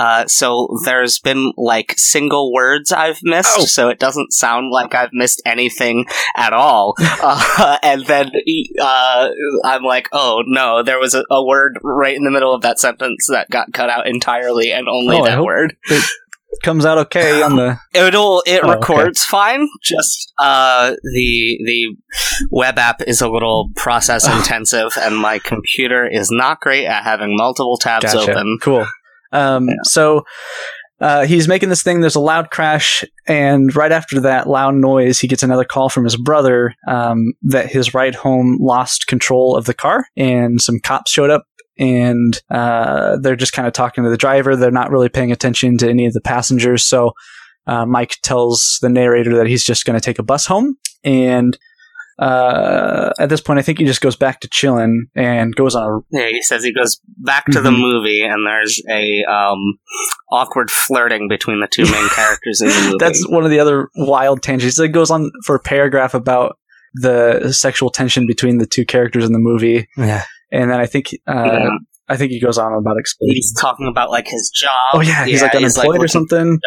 uh, 0.00 0.26
so 0.26 0.68
there's 0.84 1.20
been 1.20 1.52
like 1.56 1.94
single 1.96 2.52
words 2.52 2.90
I've 2.90 3.20
missed, 3.22 3.56
Oh. 3.56 3.64
so 3.66 3.88
it 3.88 4.00
doesn't 4.00 4.32
sound 4.32 4.72
like 4.72 4.94
I've 4.96 5.12
missed 5.12 5.40
anything 5.46 6.06
at 6.36 6.52
all. 6.52 6.94
Uh, 7.24 7.78
and 7.84 8.04
then 8.06 8.32
uh, 8.80 9.28
I'm 9.64 9.84
like, 9.84 10.08
oh 10.12 10.42
no, 10.46 10.82
there 10.82 10.98
was 10.98 11.14
a, 11.14 11.22
a 11.30 11.44
word 11.44 11.78
right 11.84 12.16
in 12.16 12.24
the 12.24 12.30
middle 12.32 12.52
of 12.52 12.62
that 12.62 12.80
sentence 12.80 13.26
that 13.30 13.48
got 13.50 13.72
cut 13.72 13.90
out 13.90 14.08
entirely, 14.08 14.72
and 14.72 14.88
only 14.88 15.16
Oh, 15.18 15.24
that 15.24 15.42
word. 15.44 15.76
Comes 16.62 16.84
out 16.84 16.98
okay 16.98 17.42
on 17.42 17.56
the. 17.56 17.78
It'll 17.94 18.42
it 18.46 18.60
Oh, 18.62 18.70
okay. 18.72 18.94
records 18.94 19.24
fine. 19.24 19.68
Just 19.82 20.32
uh, 20.38 20.94
the 21.14 21.58
the 21.64 21.96
web 22.50 22.78
app 22.78 23.02
is 23.02 23.20
a 23.20 23.28
little 23.28 23.70
process 23.76 24.26
intensive, 24.38 24.92
and 24.98 25.16
my 25.16 25.38
computer 25.38 26.06
is 26.06 26.28
not 26.30 26.60
great 26.60 26.86
at 26.86 27.04
having 27.04 27.36
multiple 27.36 27.76
tabs 27.78 28.12
Gotcha. 28.12 28.30
open. 28.32 28.58
Cool. 28.60 28.86
Um, 29.32 29.68
So 29.84 30.24
uh, 31.00 31.26
he's 31.26 31.48
making 31.48 31.68
this 31.68 31.82
thing. 31.82 32.00
There's 32.00 32.14
a 32.14 32.20
loud 32.20 32.50
crash, 32.50 33.04
and 33.26 33.74
right 33.74 33.90
after 33.90 34.20
that 34.20 34.48
loud 34.48 34.74
noise, 34.74 35.18
he 35.18 35.26
gets 35.26 35.42
another 35.42 35.64
call 35.64 35.88
from 35.88 36.04
his 36.04 36.16
brother 36.16 36.74
um, 36.86 37.32
that 37.42 37.72
his 37.72 37.92
ride 37.92 38.14
home 38.14 38.56
lost 38.60 39.08
control 39.08 39.56
of 39.56 39.64
the 39.64 39.74
car, 39.74 40.04
and 40.16 40.60
some 40.60 40.78
cops 40.80 41.10
showed 41.10 41.30
up. 41.30 41.44
And 41.78 42.38
uh, 42.50 43.16
they're 43.20 43.36
just 43.36 43.52
kind 43.52 43.66
of 43.66 43.72
talking 43.74 44.04
to 44.04 44.10
the 44.10 44.16
driver. 44.16 44.56
They're 44.56 44.70
not 44.70 44.90
really 44.90 45.08
paying 45.08 45.32
attention 45.32 45.78
to 45.78 45.88
any 45.88 46.06
of 46.06 46.12
the 46.12 46.20
passengers. 46.20 46.84
So 46.84 47.12
uh, 47.66 47.86
Mike 47.86 48.16
tells 48.22 48.78
the 48.82 48.88
narrator 48.88 49.36
that 49.36 49.46
he's 49.46 49.64
just 49.64 49.84
going 49.84 49.98
to 49.98 50.04
take 50.04 50.18
a 50.18 50.22
bus 50.22 50.46
home. 50.46 50.76
And 51.04 51.56
uh, 52.18 53.10
at 53.18 53.28
this 53.30 53.40
point, 53.40 53.58
I 53.58 53.62
think 53.62 53.78
he 53.78 53.84
just 53.84 54.00
goes 54.00 54.16
back 54.16 54.40
to 54.40 54.48
chilling 54.48 55.06
and 55.14 55.54
goes 55.56 55.74
on 55.74 55.82
a 56.12 56.16
Yeah, 56.16 56.28
he 56.28 56.42
says 56.42 56.62
he 56.62 56.72
goes 56.72 57.00
back 57.18 57.46
to 57.46 57.60
the 57.60 57.70
Mhm. 57.70 57.80
movie, 57.80 58.22
and 58.22 58.46
there's 58.46 58.80
a 58.90 59.24
um, 59.24 59.78
awkward 60.30 60.70
flirting 60.70 61.26
between 61.28 61.60
the 61.60 61.66
two 61.68 61.84
main 61.84 62.08
characters 62.14 62.60
in 62.60 62.68
the 62.68 62.80
movie. 62.84 62.96
That's 63.00 63.26
one 63.28 63.44
of 63.44 63.50
the 63.50 63.58
other 63.60 63.88
wild 63.96 64.42
tangents. 64.42 64.78
It 64.78 64.88
goes 64.88 65.10
on 65.10 65.30
for 65.44 65.56
a 65.56 65.60
paragraph 65.60 66.14
about 66.14 66.58
the 66.94 67.50
sexual 67.52 67.88
tension 67.90 68.26
between 68.26 68.58
the 68.58 68.66
two 68.66 68.84
characters 68.84 69.24
in 69.24 69.32
the 69.32 69.38
movie, 69.38 69.88
Yeah. 69.96 70.24
And 70.52 70.70
then 70.70 70.78
I 70.78 70.86
think 70.86 71.08
uh, 71.26 71.32
Yeah. 71.34 71.68
I 72.08 72.16
think 72.16 72.30
he 72.32 72.40
goes 72.40 72.58
on 72.58 72.74
about 72.74 72.98
explaining. 72.98 73.36
he's 73.36 73.54
talking 73.58 73.86
about 73.88 74.10
like 74.10 74.26
his 74.28 74.50
job. 74.54 74.70
Oh 74.92 75.00
yeah, 75.00 75.24
he's 75.24 75.40
like 75.40 75.54
unemployed 75.54 76.02
or 76.02 76.08
something. 76.08 76.58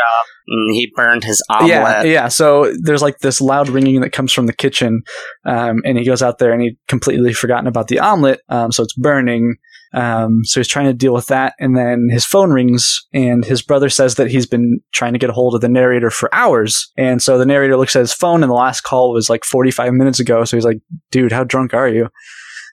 He 0.71 0.91
burned 0.95 1.23
his 1.23 1.43
omelet. 1.49 1.69
Yeah, 1.69 2.03
yeah. 2.03 2.27
So 2.29 2.73
there's 2.81 3.01
like 3.01 3.19
this 3.19 3.41
loud 3.41 3.69
ringing 3.69 4.01
that 4.01 4.11
comes 4.11 4.31
from 4.33 4.47
the 4.47 4.53
kitchen, 4.53 5.03
um, 5.45 5.81
and 5.85 5.97
he 5.97 6.03
goes 6.05 6.23
out 6.23 6.39
there 6.39 6.51
and 6.51 6.61
he 6.61 6.77
completely 6.87 7.33
forgotten 7.33 7.67
about 7.67 7.89
the 7.89 7.99
omelet, 7.99 8.39
um, 8.49 8.71
so 8.71 8.81
it's 8.83 8.93
burning. 8.95 9.55
Um, 9.93 10.39
so 10.43 10.59
he's 10.59 10.67
trying 10.67 10.87
to 10.87 10.93
deal 10.93 11.13
with 11.13 11.27
that, 11.27 11.53
and 11.59 11.77
then 11.77 12.07
his 12.11 12.25
phone 12.25 12.51
rings, 12.51 12.99
and 13.13 13.45
his 13.45 13.61
brother 13.61 13.89
says 13.89 14.15
that 14.15 14.29
he's 14.31 14.45
been 14.47 14.79
trying 14.93 15.13
to 15.13 15.19
get 15.19 15.29
a 15.29 15.33
hold 15.33 15.53
of 15.55 15.61
the 15.61 15.69
narrator 15.69 16.09
for 16.09 16.33
hours, 16.33 16.91
and 16.97 17.21
so 17.21 17.37
the 17.37 17.45
narrator 17.45 17.77
looks 17.77 17.95
at 17.95 17.99
his 17.99 18.13
phone, 18.13 18.41
and 18.41 18.49
the 18.49 18.55
last 18.55 18.81
call 18.81 19.13
was 19.13 19.29
like 19.29 19.43
45 19.45 19.93
minutes 19.93 20.19
ago. 20.19 20.43
So 20.43 20.57
he's 20.57 20.65
like, 20.65 20.79
"Dude, 21.11 21.31
how 21.31 21.43
drunk 21.43 21.73
are 21.73 21.87
you?" 21.87 22.09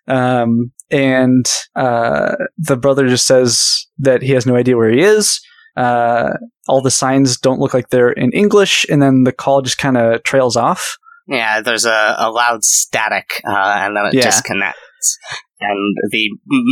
Um, 0.09 0.73
and 0.93 1.45
uh, 1.75 2.37
the 2.59 2.77
brother 2.77 3.09
just 3.09 3.27
says 3.27 3.87
that 3.99 4.23
he 4.23 4.33
has 4.33 4.47
no 4.47 4.55
idea 4.57 4.77
where 4.77 4.91
he 4.91 5.01
is. 5.01 5.41
Uh, 5.77 6.35
all 6.69 6.83
the 6.83 6.91
signs 6.91 7.39
don't 7.39 7.59
look 7.59 7.73
like 7.75 7.89
they're 7.89 8.13
in 8.13 8.31
English, 8.33 8.85
and 8.91 9.01
then 9.03 9.25
the 9.25 9.33
call 9.33 9.63
just 9.63 9.79
kind 9.79 9.97
of 9.97 10.23
trails 10.23 10.57
off. 10.57 10.97
Yeah, 11.27 11.61
there's 11.63 11.87
a, 11.87 12.15
a 12.19 12.31
loud 12.31 12.63
static, 12.63 13.41
uh, 13.49 13.77
and 13.79 13.97
then 13.97 14.07
it 14.07 14.15
Yeah. 14.15 14.23
disconnects. 14.25 15.19
And 15.61 15.97
the 16.11 16.29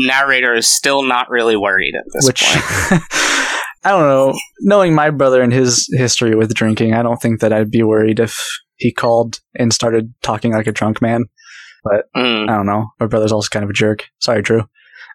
narrator 0.07 0.53
is 0.55 0.69
still 0.69 1.03
not 1.03 1.31
really 1.31 1.57
worried 1.57 1.95
at 1.97 2.05
this 2.13 2.27
which 2.27 2.43
point. 2.43 3.03
I 3.83 3.91
don't 3.91 4.03
know. 4.03 4.39
Knowing 4.61 4.95
my 4.95 5.11
brother 5.11 5.41
and 5.41 5.53
his 5.53 5.89
history 5.93 6.35
with 6.35 6.53
drinking, 6.55 6.93
I 6.95 7.03
don't 7.03 7.21
think 7.23 7.41
that 7.41 7.53
I'd 7.53 7.71
be 7.71 7.83
worried 7.83 8.21
if 8.21 8.37
he 8.77 8.93
called 8.93 9.41
and 9.55 9.73
started 9.73 10.13
talking 10.23 10.53
like 10.53 10.67
a 10.67 10.73
drunk 10.73 11.01
man. 11.01 11.25
Mm. 12.17 12.49
I 12.51 12.57
don't 12.57 12.67
know. 12.67 12.89
My 13.01 13.07
brother's 13.07 13.33
also 13.33 13.49
kind 13.49 13.65
of 13.65 13.71
a 13.71 13.75
jerk. 13.75 14.05
Sorry, 14.19 14.43
Drew. 14.43 14.63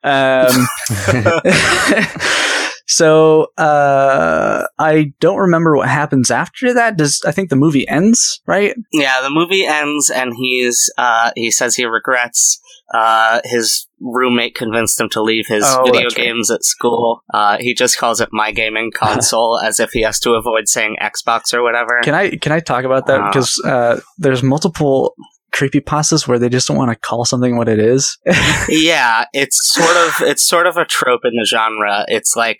Um, 0.04 0.52
so 2.88 3.48
uh, 3.58 4.64
I 4.78 5.14
don't 5.20 5.38
remember 5.38 5.76
what 5.76 5.90
happens 5.90 6.30
after 6.32 6.74
that. 6.74 6.98
Does 6.98 7.22
I 7.26 7.32
think 7.32 7.50
the 7.50 7.56
movie 7.56 7.88
ends 7.88 8.42
right? 8.46 8.76
Yeah, 8.92 9.22
the 9.22 9.30
movie 9.32 9.66
ends, 9.66 10.10
and 10.10 10.34
he's 10.36 10.92
uh, 10.98 11.32
he 11.36 11.52
says 11.52 11.76
he 11.76 11.86
regrets 11.86 12.60
uh, 12.94 13.42
his 13.44 13.88
roommate 14.00 14.54
convinced 14.54 15.00
him 15.00 15.10
to 15.10 15.22
leave 15.22 15.48
his 15.48 15.64
Oh, 15.66 15.84
video 15.86 16.02
that's 16.04 16.18
right. 16.18 16.26
games 16.26 16.52
at 16.52 16.64
school. 16.64 17.22
Uh, 17.34 17.58
he 17.60 17.74
just 17.74 17.98
calls 17.98 18.22
it 18.22 18.30
my 18.32 18.52
gaming 18.52 18.92
console, 18.96 19.60
as 19.60 19.80
if 19.80 19.92
he 19.92 20.04
has 20.04 20.20
to 20.20 20.34
avoid 20.34 20.68
saying 20.68 20.98
Xbox 21.02 21.54
or 21.54 21.64
whatever. 21.64 22.00
Can 22.04 22.14
I 22.14 22.36
can 22.36 22.52
I 22.52 22.60
talk 22.60 22.84
about 22.86 23.08
that 23.08 23.22
Uh. 23.22 23.28
because 23.30 23.60
uh, 23.66 24.00
there's 24.20 24.44
multiple 24.44 25.16
creepy 25.56 25.80
pastas 25.80 26.28
where 26.28 26.38
they 26.38 26.50
just 26.50 26.68
don't 26.68 26.78
want 26.78 26.92
to 26.92 26.96
call 27.08 27.24
something 27.26 27.56
what 27.58 27.70
it 27.70 27.80
is. 27.80 28.18
yeah, 28.70 29.26
it's 29.34 29.58
sort 29.74 29.96
of 29.98 30.14
it's 30.28 30.48
sort 30.48 30.68
of 30.68 30.78
a 30.78 30.86
trope 30.86 31.22
in 31.24 31.32
the 31.40 31.46
genre. 31.50 32.04
It's 32.10 32.36
like 32.36 32.58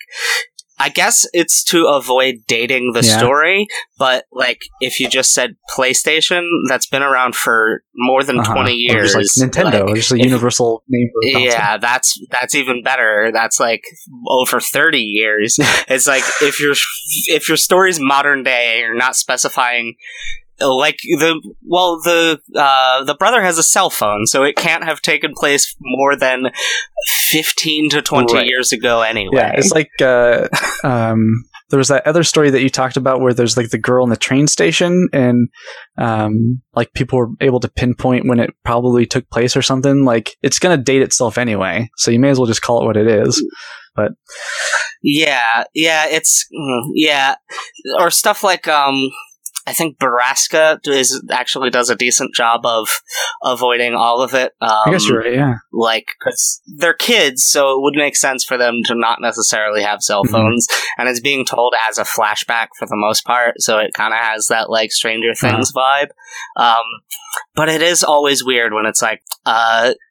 I 0.78 0.90
guess 0.90 1.26
it's 1.32 1.64
to 1.66 1.86
avoid 1.88 2.36
dating 2.50 2.92
the 2.94 3.02
Yeah. 3.02 3.18
story, 3.18 3.66
but 3.98 4.26
like 4.34 4.60
if 4.82 5.00
you 5.00 5.08
just 5.10 5.32
said 5.34 5.56
PlayStation, 5.74 6.46
that's 6.68 6.86
been 6.86 7.02
around 7.02 7.34
for 7.36 7.82
more 7.96 8.24
than 8.24 8.40
Uh-huh. 8.40 8.54
twenty 8.54 8.74
Or 8.90 8.96
years. 8.98 9.14
just 9.14 9.40
like 9.40 9.50
Nintendo, 9.52 9.72
like, 9.82 9.84
or 9.92 9.96
just 9.96 10.12
a 10.12 10.16
if- 10.16 10.26
universal 10.26 10.84
name. 10.90 11.10
Yeah, 11.24 11.78
that's 11.78 12.20
that's 12.30 12.56
even 12.56 12.84
better. 12.84 13.32
That's 13.34 13.58
like 13.60 13.84
over 14.28 14.60
thirty 14.60 15.00
years. 15.02 15.58
it's 15.88 16.08
like 16.08 16.24
if 16.42 16.60
your 16.60 16.74
if 17.28 17.48
your 17.48 17.58
story's 17.58 18.00
modern 18.00 18.44
day, 18.44 18.80
you're 18.80 18.96
not 18.96 19.16
specifying 19.16 19.96
like 20.60 20.98
the 21.04 21.42
well 21.64 22.00
the 22.02 22.40
uh, 22.56 23.04
the 23.04 23.16
brother 23.16 23.42
has 23.42 23.58
a 23.58 23.64
cell 23.64 23.90
phone, 23.90 24.26
so 24.26 24.44
it 24.44 24.56
can't 24.56 24.84
have 24.84 25.02
taken 25.02 25.34
place 25.36 25.76
more 25.82 26.16
than 26.16 26.48
fifteen 27.30 27.90
to 27.90 28.02
twenty 28.02 28.36
Right. 28.36 28.48
years 28.48 28.72
ago 28.72 29.02
anyway. 29.02 29.32
Yeah, 29.34 29.52
it's 29.56 29.72
like 29.72 29.92
uh, 30.02 30.48
um, 30.84 31.44
there 31.70 31.78
was 31.80 31.88
that 31.90 32.06
other 32.08 32.24
story 32.24 32.50
that 32.52 32.62
you 32.62 32.70
talked 32.70 32.96
about 32.98 33.22
where 33.22 33.34
there's 33.34 33.58
like 33.58 33.70
the 33.72 33.78
girl 33.78 34.04
in 34.04 34.10
the 34.10 34.16
train 34.18 34.48
station, 34.48 35.10
and 35.12 35.50
um, 35.98 36.62
like 36.76 36.94
people 36.94 37.20
were 37.20 37.30
able 37.42 37.60
to 37.60 37.68
pinpoint 37.70 38.28
when 38.28 38.40
it 38.40 38.52
probably 38.64 39.06
took 39.06 39.30
place 39.30 39.58
or 39.58 39.62
something. 39.62 40.06
Like 40.06 40.38
it's 40.42 40.60
gonna 40.60 40.78
date 40.78 41.02
itself 41.02 41.38
anyway, 41.38 41.90
so 41.98 42.12
you 42.12 42.20
may 42.20 42.30
as 42.30 42.40
well 42.40 42.48
just 42.48 42.62
call 42.62 42.82
it 42.82 42.86
what 42.86 42.98
it 42.98 43.08
is. 43.08 43.44
But 43.96 44.12
Yeah, 45.02 45.64
yeah, 45.74 46.06
it's 46.08 46.46
mm, 46.54 46.82
yeah, 46.94 47.36
or 47.98 48.12
stuff 48.12 48.44
like 48.44 48.68
um, 48.68 49.10
I 49.68 49.74
think 49.74 49.98
Borrasca 49.98 50.80
is 50.88 51.24
actually 51.32 51.70
does 51.70 51.90
a 51.90 51.96
decent 51.96 52.36
job 52.36 52.66
of 52.66 52.88
avoiding 53.44 53.96
all 53.96 54.22
of 54.22 54.34
it. 54.34 54.54
Um, 54.62 54.78
I 54.86 54.92
guess 54.92 55.08
you're 55.08 55.20
right. 55.20 55.34
Yeah, 55.34 55.56
like 55.74 56.06
because 56.20 56.62
they're 56.78 56.94
kids, 56.94 57.44
so 57.46 57.72
it 57.72 57.82
would 57.82 57.96
make 57.96 58.16
sense 58.16 58.44
for 58.44 58.58
them 58.58 58.82
to 58.86 58.94
not 58.96 59.20
necessarily 59.22 59.82
have 59.82 60.02
cell 60.04 60.24
Mhm. 60.24 60.32
phones, 60.32 60.68
and 60.98 61.10
it's 61.10 61.20
being 61.20 61.46
told 61.46 61.74
as 61.90 61.98
a 61.98 62.04
flashback 62.04 62.68
for 62.78 62.86
the 62.86 62.96
most 62.96 63.26
part, 63.26 63.56
so 63.60 63.80
it 63.80 63.94
kind 63.94 64.14
of 64.14 64.20
has 64.20 64.48
that 64.48 64.70
like 64.70 64.92
Stranger 64.92 65.34
Things 65.34 65.72
vibe. 65.74 66.10
Um, 66.58 66.84
but 67.54 67.68
it 67.70 67.82
is 67.82 68.04
always 68.04 68.46
weird 68.46 68.74
when 68.74 68.86
it's 68.86 69.02
like, 69.02 69.22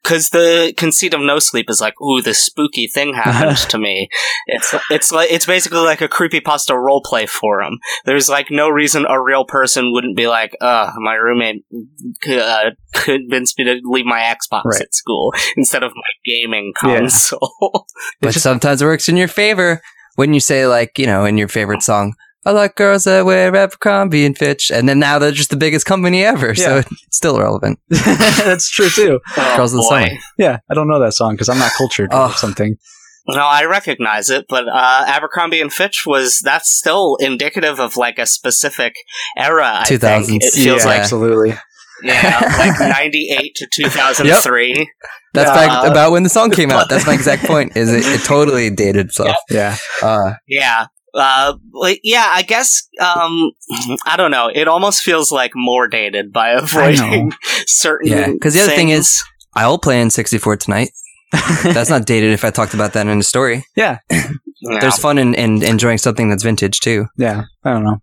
because 0.03 0.29
the 0.29 0.73
conceit 0.77 1.13
of 1.13 1.21
No 1.21 1.39
Sleep 1.39 1.69
is 1.69 1.81
like, 1.81 1.99
ooh, 2.01 2.21
this 2.21 2.43
spooky 2.43 2.87
thing 2.87 3.13
happened 3.15 3.57
to 3.69 3.77
me. 3.77 4.09
It's 4.47 4.75
it's 4.89 5.11
like 5.11 5.31
it's 5.31 5.45
basically 5.45 5.79
like 5.79 6.01
a 6.01 6.07
creepy 6.07 6.39
creepypasta 6.41 6.71
roleplay 6.71 7.27
forum. 7.29 7.79
There's 8.05 8.29
like 8.29 8.47
no 8.51 8.69
reason 8.69 9.05
a 9.07 9.21
real 9.21 9.44
person 9.45 9.91
wouldn't 9.93 10.15
be 10.17 10.27
like, 10.27 10.55
uh, 10.61 10.91
my 10.97 11.15
roommate 11.15 11.63
uh, 12.29 12.71
convinced 12.93 13.57
me 13.57 13.65
to 13.65 13.79
leave 13.83 14.05
my 14.05 14.19
Xbox 14.19 14.63
Right. 14.65 14.81
at 14.81 14.93
school 14.93 15.33
instead 15.57 15.83
of 15.83 15.91
my 15.95 16.01
gaming 16.25 16.73
Yeah. 16.83 16.99
console. 16.99 17.51
but 18.21 18.31
just- 18.31 18.43
sometimes 18.43 18.81
it 18.81 18.85
works 18.85 19.07
in 19.09 19.17
your 19.17 19.27
favor 19.27 19.81
when 20.15 20.33
you 20.33 20.39
say 20.39 20.65
like 20.67 20.97
you 20.97 21.05
know 21.05 21.25
in 21.25 21.37
your 21.37 21.47
favorite 21.49 21.81
song 21.81 22.13
i 22.45 22.51
like 22.51 22.75
girls 22.75 23.03
that 23.03 23.25
wear 23.25 23.53
abercrombie 23.53 24.25
and 24.25 24.37
fitch 24.37 24.71
and 24.71 24.87
then 24.87 24.97
now 24.97 25.19
they're 25.19 25.31
just 25.31 25.49
the 25.49 25.57
biggest 25.57 25.85
company 25.85 26.23
ever 26.23 26.55
so 26.55 26.77
it's 26.77 26.89
still 27.17 27.37
relevant 27.37 27.77
that's 27.89 28.69
true 28.69 28.87
too. 28.89 29.19
Oh, 29.35 29.53
Girls 29.57 29.73
of 29.73 29.77
the 29.79 29.87
boy. 29.89 30.05
Summer. 30.07 30.19
Yeah, 30.37 30.59
I 30.69 30.73
don't 30.73 30.87
know 30.87 31.01
that 31.01 31.13
song 31.13 31.33
because 31.33 31.49
I'm 31.49 31.57
not 31.59 31.71
cultured 31.77 32.13
or 32.13 32.27
Oh. 32.29 32.33
something. 32.37 32.77
No, 33.27 33.41
I 33.41 33.65
recognize 33.65 34.29
it, 34.29 34.45
but 34.47 34.67
uh, 34.67 35.03
Abercrombie 35.07 35.59
and 35.61 35.73
Fitch 35.73 36.03
was 36.05 36.39
that's 36.43 36.69
still 36.71 37.17
indicative 37.19 37.79
of 37.79 37.97
like 37.97 38.19
a 38.19 38.25
specific 38.25 38.93
era. 39.37 39.83
Two 39.85 39.97
thousand. 39.97 40.41
it 40.43 40.53
feels 40.53 40.83
yeah, 40.83 40.89
like 40.89 40.99
absolutely. 41.01 41.55
yeah, 42.03 42.55
like 42.59 42.79
ninety 42.97 43.29
eight 43.31 43.55
to 43.55 43.67
two 43.73 43.89
thousand 43.89 44.27
three. 44.43 44.73
that's 45.33 45.49
Yeah. 45.49 45.67
back 45.67 45.91
about 45.91 46.11
when 46.11 46.23
the 46.23 46.29
song 46.29 46.51
came 46.51 46.69
out 46.71 46.87
that's 46.89 47.05
my 47.07 47.13
exact 47.21 47.43
point 47.45 47.75
is 47.75 47.91
it, 47.91 48.05
it 48.05 48.23
totally 48.25 48.69
dated 48.69 49.07
itself 49.07 49.35
Yeah, 49.49 49.75
uh, 50.03 50.33
Yeah. 50.47 50.87
Uh, 51.17 51.53
like, 51.71 52.01
yeah, 52.03 52.27
I 52.29 52.41
guess, 52.41 52.89
um, 52.99 53.51
I 54.05 54.17
don't 54.17 54.31
know. 54.31 54.51
It 54.53 54.67
almost 54.67 55.01
feels 55.01 55.31
like 55.31 55.51
more 55.55 55.87
dated 55.87 56.33
by 56.33 56.49
avoiding 56.49 57.31
certain. 57.65 58.09
yeah 58.11 58.27
because 58.33 58.53
the 58.53 58.59
other 58.59 58.73
thing 58.75 58.89
is 58.89 59.23
i'll 59.55 59.77
play 59.79 59.95
N64 60.03 60.59
tonight 60.59 60.89
that's 61.31 61.89
not 61.89 62.05
dated 62.05 62.31
if 62.31 62.43
i 62.45 62.49
talked 62.51 62.73
about 62.73 62.93
that 62.93 63.07
in 63.07 63.19
a 63.19 63.23
story 63.23 63.65
yeah, 63.75 63.97
Yeah. 64.09 64.79
there's 64.79 64.97
fun 64.97 65.17
in, 65.17 65.33
in 65.35 65.61
enjoying 65.63 65.97
something 65.97 66.29
that's 66.29 66.43
vintage 66.43 66.79
too 66.79 67.07
yeah. 67.17 67.43
I 67.63 67.71
don't 67.73 67.83
know. 67.83 67.97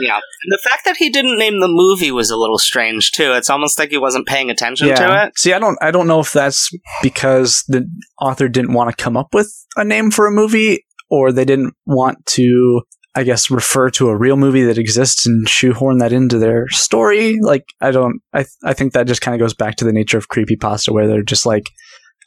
yeah. 0.00 0.18
The 0.48 0.58
fact 0.68 0.84
that 0.84 0.96
he 0.96 1.10
didn't 1.10 1.38
name 1.38 1.60
the 1.60 1.68
movie 1.68 2.10
was 2.10 2.28
a 2.30 2.36
little 2.36 2.58
strange 2.58 3.12
too. 3.12 3.32
It's 3.34 3.48
almost 3.48 3.78
like 3.78 3.90
he 3.90 3.98
wasn't 3.98 4.26
paying 4.26 4.50
attention 4.50 4.88
to 4.88 5.24
it. 5.26 5.38
See, 5.38 5.52
I 5.52 5.60
don't, 5.60 5.78
I 5.80 5.92
don't 5.92 6.08
know 6.08 6.18
if 6.18 6.32
that's 6.32 6.70
because 7.02 7.62
the 7.68 7.88
author 8.20 8.48
didn't 8.48 8.72
want 8.72 8.90
to 8.90 9.00
come 9.02 9.16
up 9.16 9.28
with 9.32 9.48
a 9.76 9.84
name 9.84 10.10
for 10.10 10.26
a 10.26 10.32
movie, 10.32 10.84
or 11.08 11.30
they 11.30 11.44
didn't 11.44 11.74
want 11.86 12.24
to, 12.34 12.82
I 13.14 13.22
guess, 13.22 13.48
refer 13.48 13.90
to 13.90 14.08
a 14.08 14.16
real 14.18 14.36
movie 14.36 14.64
that 14.64 14.76
exists 14.78 15.24
and 15.24 15.48
shoehorn 15.48 15.98
that 15.98 16.12
into 16.12 16.38
their 16.38 16.66
story. 16.70 17.38
Like, 17.40 17.64
I 17.80 17.92
don't, 17.92 18.20
I, 18.32 18.44
I 18.64 18.72
think 18.74 18.92
that 18.94 19.06
just 19.06 19.20
kind 19.22 19.36
of 19.36 19.40
goes 19.40 19.54
back 19.54 19.76
to 19.76 19.84
the 19.84 19.92
nature 19.92 20.18
of 20.18 20.28
creepypasta, 20.28 20.92
where 20.92 21.06
they're 21.06 21.22
just 21.22 21.46
like, 21.46 21.70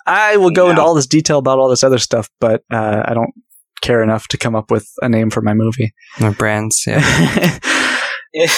I 0.10 0.38
will 0.38 0.52
go 0.52 0.66
Yeah. 0.66 0.72
into 0.72 0.82
all 0.82 0.96
this 0.96 1.08
detail 1.08 1.38
about 1.38 1.60
all 1.60 1.70
this 1.70 1.84
other 1.84 2.00
stuff, 2.00 2.30
but 2.40 2.64
uh, 2.72 3.04
I 3.06 3.14
don't 3.14 3.32
care 3.82 4.04
enough 4.04 4.28
to 4.30 4.38
come 4.38 4.56
up 4.56 4.72
with 4.72 4.88
a 5.02 5.08
name 5.10 5.30
for 5.30 5.42
my 5.42 5.54
movie. 5.54 5.94
Or 6.22 6.32
brands, 6.32 6.84
yeah. 6.88 7.00
it, 8.34 8.52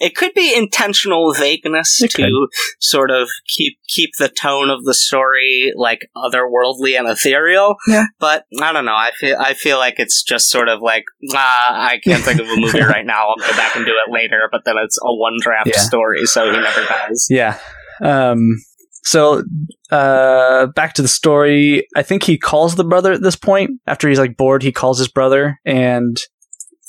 it 0.00 0.14
could 0.14 0.34
be 0.34 0.54
intentional 0.54 1.32
vagueness 1.32 2.02
It 2.02 2.10
to 2.10 2.22
could. 2.22 2.32
sort 2.78 3.10
of 3.10 3.28
keep 3.48 3.78
keep 3.88 4.10
the 4.18 4.28
tone 4.28 4.68
of 4.68 4.84
the 4.84 4.92
story 4.92 5.72
like 5.76 6.00
otherworldly 6.14 6.98
and 6.98 7.08
ethereal. 7.08 7.76
Yeah. 7.86 8.04
But 8.20 8.44
I 8.60 8.72
don't 8.74 8.84
know. 8.84 8.92
I 8.94 9.10
feel 9.18 9.36
I 9.40 9.54
feel 9.54 9.78
like 9.78 9.94
it's 9.98 10.22
just 10.22 10.50
sort 10.50 10.68
of 10.68 10.80
like 10.82 11.04
ah, 11.32 11.88
I 11.88 11.98
can't 12.04 12.22
think 12.22 12.38
of 12.40 12.48
a 12.48 12.56
movie 12.56 12.80
right 12.94 13.06
now. 13.06 13.28
I'll 13.28 13.36
go 13.36 13.56
back 13.56 13.76
and 13.76 13.86
do 13.86 13.92
it 13.92 14.12
later. 14.12 14.48
But 14.52 14.62
then 14.66 14.76
it's 14.78 14.98
a 15.00 15.14
one 15.14 15.36
draft 15.40 15.70
Yeah. 15.72 15.78
story, 15.80 16.26
so 16.26 16.50
he 16.52 16.58
never 16.58 16.84
does. 16.84 17.26
yeah. 17.30 17.58
Um, 18.02 18.62
so 19.02 19.42
uh, 19.90 20.66
back 20.68 20.94
to 20.94 21.02
the 21.02 21.08
story. 21.08 21.86
I 21.96 22.02
think 22.02 22.22
he 22.22 22.36
calls 22.38 22.74
the 22.76 22.84
brother 22.84 23.12
at 23.12 23.22
this 23.22 23.36
point. 23.36 23.70
After 23.86 24.08
he's 24.08 24.18
like 24.18 24.36
bored, 24.36 24.62
he 24.62 24.72
calls 24.72 24.98
his 24.98 25.08
brother 25.08 25.58
and. 25.64 26.16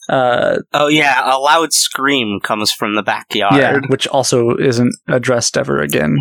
Uh, 0.09 0.57
Oh 0.73 0.87
yeah, 0.87 1.21
a 1.23 1.37
loud 1.37 1.71
scream 1.71 2.39
comes 2.43 2.71
from 2.71 2.95
the 2.95 3.03
backyard. 3.03 3.53
yeah, 3.53 3.79
which 3.89 4.07
also 4.07 4.55
isn't 4.57 4.93
addressed 5.07 5.55
ever 5.55 5.81
again. 5.81 6.17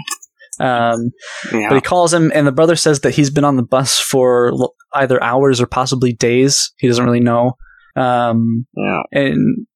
Um, 0.60 1.10
Yeah. 1.52 1.68
But 1.70 1.76
he 1.76 1.80
calls 1.80 2.12
him, 2.12 2.30
and 2.34 2.46
the 2.46 2.52
brother 2.52 2.76
says 2.76 3.00
that 3.00 3.14
he's 3.14 3.30
been 3.30 3.44
on 3.44 3.56
the 3.56 3.62
bus 3.62 3.98
for 3.98 4.48
l- 4.48 4.74
either 4.94 5.22
hours 5.22 5.58
or 5.60 5.66
possibly 5.66 6.12
days. 6.12 6.70
He 6.78 6.86
doesn't 6.88 7.04
really 7.04 7.20
know. 7.20 7.52
Um, 7.98 8.66
yeah. 8.76 9.02
and 9.12 9.66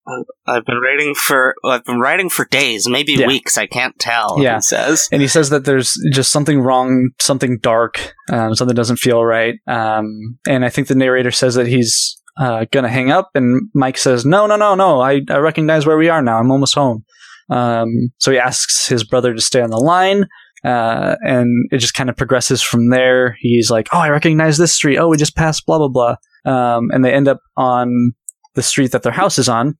I've 0.47 0.65
been 0.65 0.79
writing 0.79 1.15
for 1.15 1.55
I've 1.65 1.85
been 1.85 2.01
writing 2.01 2.29
for 2.29 2.45
days, 2.47 2.89
maybe 2.89 3.13
Yeah. 3.13 3.27
weeks. 3.27 3.57
I 3.59 3.67
can't 3.67 3.99
tell. 3.99 4.37
Yeah. 4.41 4.57
He 4.57 4.61
says. 4.63 5.09
and 5.13 5.23
he 5.23 5.29
says 5.29 5.51
that 5.51 5.65
there's 5.65 5.95
just 6.13 6.31
something 6.33 6.61
wrong, 6.61 7.11
something 7.21 7.59
dark, 7.63 8.15
um, 8.33 8.55
something 8.55 8.75
doesn't 8.75 8.97
feel 8.99 9.25
right. 9.25 9.55
Um, 9.67 10.39
and 10.49 10.65
I 10.65 10.69
think 10.71 10.89
the 10.89 10.95
narrator 10.95 11.31
says 11.31 11.55
that 11.55 11.67
he's 11.67 12.21
uh, 12.41 12.65
gonna 12.73 12.89
hang 12.89 13.11
up, 13.11 13.29
and 13.35 13.69
Mike 13.75 13.99
says, 13.99 14.25
"No, 14.25 14.47
no, 14.47 14.57
no, 14.57 14.75
no. 14.75 15.01
I, 15.03 15.21
I 15.29 15.37
recognize 15.37 15.85
where 15.87 15.99
we 15.99 16.09
are 16.09 16.23
now. 16.23 16.39
I'm 16.39 16.51
almost 16.51 16.75
home." 16.75 17.05
Um, 17.51 17.89
so 18.19 18.31
he 18.33 18.39
asks 18.39 18.87
his 18.89 19.05
brother 19.05 19.35
to 19.35 19.41
stay 19.41 19.61
on 19.61 19.69
the 19.71 19.77
line. 19.77 20.27
Uh, 20.65 21.17
and 21.23 21.69
it 21.73 21.79
just 21.79 21.93
kind 21.95 22.09
of 22.09 22.17
progresses 22.17 22.63
from 22.63 22.89
there. 22.91 23.37
He's 23.41 23.69
like, 23.71 23.89
"Oh, 23.93 23.99
I 23.99 24.09
recognize 24.11 24.57
this 24.59 24.73
street. 24.73 24.97
Oh, 24.97 25.09
we 25.09 25.17
just 25.17 25.37
passed 25.37 25.67
blah 25.67 25.79
blah 25.79 25.89
blah." 25.89 26.17
Um, 26.45 26.91
and 26.93 27.05
they 27.05 27.13
end 27.13 27.29
up 27.29 27.41
on 27.57 28.13
the 28.55 28.63
street 28.63 28.93
that 28.93 29.03
their 29.03 29.13
house 29.13 29.39
is 29.39 29.49
on. 29.49 29.77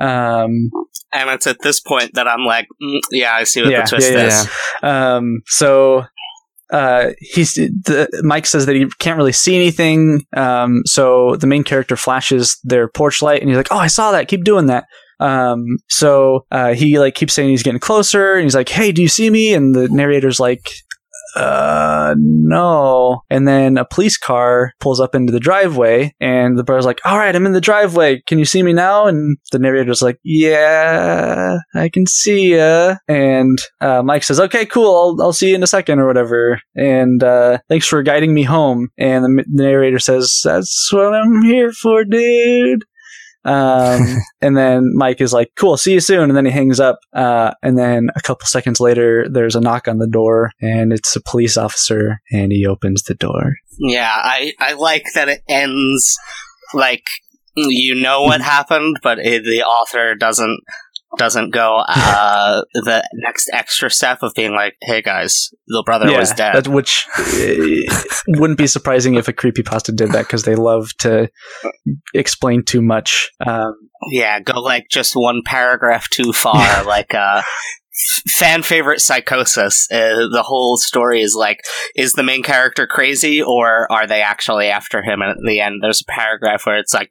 Um, 0.00 0.70
And 1.12 1.30
it's 1.30 1.46
at 1.46 1.58
this 1.62 1.80
point 1.80 2.14
that 2.14 2.26
I'm 2.26 2.44
like, 2.44 2.66
mm, 2.82 2.98
yeah, 3.12 3.34
I 3.34 3.44
see 3.44 3.62
what 3.62 3.70
Yeah, 3.70 3.82
the 3.82 3.88
twist 3.88 4.12
yeah, 4.12 4.18
yeah. 4.18 4.26
is. 4.26 4.48
Um, 4.82 5.40
so 5.46 6.04
uh, 6.72 7.10
he's 7.20 7.54
the, 7.54 8.08
Mike 8.24 8.46
says 8.46 8.66
that 8.66 8.74
he 8.74 8.86
can't 8.98 9.16
really 9.16 9.32
see 9.32 9.54
anything. 9.54 10.24
Um, 10.36 10.82
so 10.84 11.36
the 11.36 11.46
main 11.46 11.62
character 11.62 11.96
flashes 11.96 12.58
their 12.64 12.88
porch 12.88 13.22
light, 13.22 13.40
and 13.40 13.48
he's 13.48 13.56
like, 13.56 13.68
"Oh, 13.70 13.78
I 13.78 13.86
saw 13.86 14.10
that. 14.12 14.28
Keep 14.28 14.44
doing 14.44 14.66
that." 14.66 14.84
Um, 15.20 15.64
so 15.88 16.44
uh, 16.50 16.74
he 16.74 16.98
like 16.98 17.14
keeps 17.14 17.32
saying 17.34 17.50
he's 17.50 17.62
getting 17.62 17.78
closer, 17.80 18.34
and 18.34 18.42
he's 18.42 18.54
like, 18.56 18.68
"Hey, 18.68 18.90
do 18.92 19.02
you 19.02 19.08
see 19.08 19.30
me?" 19.30 19.54
And 19.54 19.74
the 19.74 19.88
narrator's 19.88 20.40
like. 20.40 20.68
Uh, 21.34 22.14
no. 22.18 23.22
And 23.30 23.46
then 23.48 23.76
a 23.76 23.84
police 23.84 24.16
car 24.16 24.72
pulls 24.80 25.00
up 25.00 25.14
into 25.14 25.32
the 25.32 25.40
driveway, 25.40 26.14
and 26.20 26.58
the 26.58 26.64
brother's 26.64 26.86
like, 26.86 27.00
All 27.04 27.18
right, 27.18 27.34
I'm 27.34 27.46
in 27.46 27.52
the 27.52 27.60
driveway. 27.60 28.22
Can 28.26 28.38
you 28.38 28.44
see 28.44 28.62
me 28.62 28.72
now? 28.72 29.06
And 29.06 29.36
the 29.52 29.58
narrator's 29.58 30.02
like, 30.02 30.18
Yeah, 30.22 31.58
I 31.74 31.88
can 31.88 32.06
see 32.06 32.56
ya. 32.56 32.96
And 33.08 33.58
uh, 33.80 34.02
Mike 34.02 34.24
says, 34.24 34.40
Okay, 34.40 34.66
cool. 34.66 35.16
I'll, 35.18 35.26
I'll 35.26 35.32
see 35.32 35.50
you 35.50 35.54
in 35.54 35.62
a 35.62 35.68
second 35.68 35.98
or 35.98 36.06
whatever. 36.06 36.60
And 36.74 37.22
uh, 37.22 37.58
thanks 37.68 37.86
for 37.86 38.02
guiding 38.02 38.34
me 38.34 38.42
home. 38.42 38.88
And 38.98 39.24
the, 39.24 39.44
the 39.52 39.62
narrator 39.62 39.98
says, 39.98 40.40
That's 40.44 40.92
what 40.92 41.14
I'm 41.14 41.42
here 41.42 41.72
for, 41.72 42.04
dude. 42.04 42.84
Um, 43.44 44.16
and 44.40 44.56
then 44.56 44.92
Mike 44.94 45.20
is 45.20 45.32
like, 45.32 45.52
"Cool, 45.56 45.76
see 45.76 45.92
you 45.92 46.00
soon." 46.00 46.30
And 46.30 46.36
then 46.36 46.46
he 46.46 46.50
hangs 46.50 46.80
up. 46.80 46.98
Uh, 47.12 47.52
and 47.62 47.78
then 47.78 48.08
a 48.16 48.20
couple 48.20 48.46
seconds 48.46 48.80
later, 48.80 49.26
there's 49.28 49.56
a 49.56 49.60
knock 49.60 49.88
on 49.88 49.98
the 49.98 50.08
door, 50.08 50.50
and 50.60 50.92
it's 50.92 51.14
a 51.16 51.20
police 51.20 51.56
officer, 51.56 52.20
and 52.30 52.52
he 52.52 52.66
opens 52.66 53.02
the 53.04 53.14
door. 53.14 53.54
Yeah, 53.78 54.12
I, 54.12 54.52
I 54.60 54.74
like 54.74 55.04
that 55.14 55.28
it 55.28 55.42
ends 55.48 56.16
like 56.72 57.04
you 57.56 57.94
know 57.94 58.22
what 58.22 58.40
happened, 58.40 58.98
but 59.02 59.18
it, 59.18 59.44
the 59.44 59.62
author 59.62 60.14
doesn't 60.14 60.60
doesn't 61.18 61.50
go 61.50 61.82
uh, 61.88 62.62
the 62.74 63.08
next 63.14 63.50
extra 63.52 63.90
step 63.90 64.22
of 64.22 64.34
being 64.34 64.52
like, 64.52 64.76
"Hey 64.82 65.02
guys, 65.02 65.50
the 65.66 65.82
brother 65.84 66.06
was 66.18 66.32
dead." 66.32 66.54
that- 66.54 66.68
which 66.68 67.06
uh, 67.18 67.94
wouldn't 68.38 68.58
be 68.58 68.66
surprising 68.66 69.14
if 69.14 69.28
a 69.28 69.32
creepy 69.32 69.62
pasta 69.62 69.92
did 69.92 70.12
that 70.12 70.22
because 70.26 70.44
they 70.44 70.54
love 70.56 70.90
to 70.98 71.30
explain 72.14 72.64
too 72.64 72.82
much. 72.82 73.30
Um, 73.46 73.74
Yeah, 74.10 74.40
go 74.40 74.60
like 74.60 74.86
just 74.90 75.14
one 75.14 75.42
paragraph 75.44 76.08
too 76.10 76.32
far. 76.32 76.84
like 76.86 77.14
uh, 77.14 77.42
fan 78.36 78.62
favorite 78.62 79.00
psychosis. 79.00 79.88
Uh, 79.90 80.28
the 80.30 80.42
whole 80.44 80.76
story 80.76 81.22
is 81.22 81.34
like, 81.34 81.60
is 81.94 82.12
the 82.12 82.22
main 82.22 82.42
character 82.42 82.86
crazy 82.86 83.42
or 83.42 83.90
are 83.92 84.06
they 84.06 84.22
actually 84.22 84.66
after 84.66 85.02
him? 85.02 85.22
And 85.22 85.30
at 85.30 85.36
the 85.46 85.60
end, 85.60 85.82
there's 85.82 86.00
a 86.00 86.10
paragraph 86.10 86.66
where 86.66 86.78
it's 86.78 86.92
like, 86.92 87.10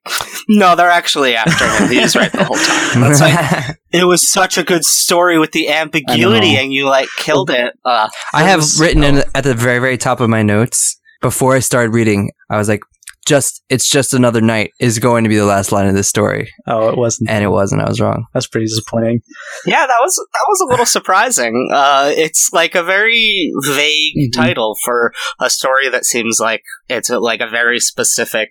no, 0.49 0.75
they're 0.75 0.89
actually 0.89 1.35
after 1.35 1.65
him. 1.65 1.89
He 1.89 1.99
was 1.99 2.15
right 2.15 2.31
the 2.31 2.43
whole 2.43 2.57
time. 2.57 3.03
It's 3.13 3.21
like 3.21 3.77
it 3.91 4.05
was 4.05 4.29
such 4.29 4.57
a 4.57 4.63
good 4.63 4.83
story 4.83 5.37
with 5.37 5.51
the 5.51 5.69
ambiguity, 5.69 6.55
and 6.55 6.73
you 6.73 6.85
like 6.85 7.09
killed 7.17 7.49
it. 7.49 7.73
Uh, 7.85 8.09
I 8.33 8.43
have 8.43 8.59
was- 8.59 8.79
written 8.79 9.03
in 9.03 9.23
at 9.35 9.43
the 9.43 9.53
very, 9.53 9.79
very 9.79 9.97
top 9.97 10.19
of 10.19 10.29
my 10.29 10.41
notes 10.41 10.99
before 11.21 11.55
I 11.55 11.59
started 11.59 11.91
reading. 11.93 12.31
I 12.49 12.57
was 12.57 12.67
like, 12.67 12.81
"Just 13.25 13.63
it's 13.69 13.89
just 13.89 14.13
another 14.13 14.41
night" 14.41 14.71
is 14.79 14.99
going 14.99 15.23
to 15.23 15.29
be 15.29 15.37
the 15.37 15.45
last 15.45 15.71
line 15.71 15.87
of 15.87 15.93
this 15.95 16.07
story, 16.09 16.51
oh, 16.67 16.89
it 16.89 16.97
wasn't. 16.97 17.29
and 17.29 17.43
it 17.43 17.49
wasn't. 17.49 17.81
I 17.81 17.87
was 17.89 17.99
wrong. 18.01 18.25
That's 18.33 18.47
pretty 18.47 18.65
disappointing. 18.67 19.21
Yeah, 19.65 19.85
that 19.87 19.97
was 20.01 20.15
that 20.15 20.45
was 20.47 20.59
a 20.61 20.65
little 20.71 20.85
surprising. 20.85 21.69
Uh, 21.73 22.11
it's 22.15 22.51
like 22.53 22.75
a 22.75 22.83
very 22.83 23.51
vague 23.65 24.15
Mhm. 24.17 24.33
title 24.33 24.75
for 24.83 25.13
a 25.39 25.49
story 25.49 25.89
that 25.89 26.05
seems 26.05 26.39
like 26.39 26.63
it's 26.89 27.09
a, 27.09 27.19
like 27.19 27.41
a 27.41 27.47
very 27.49 27.79
specific, 27.79 28.49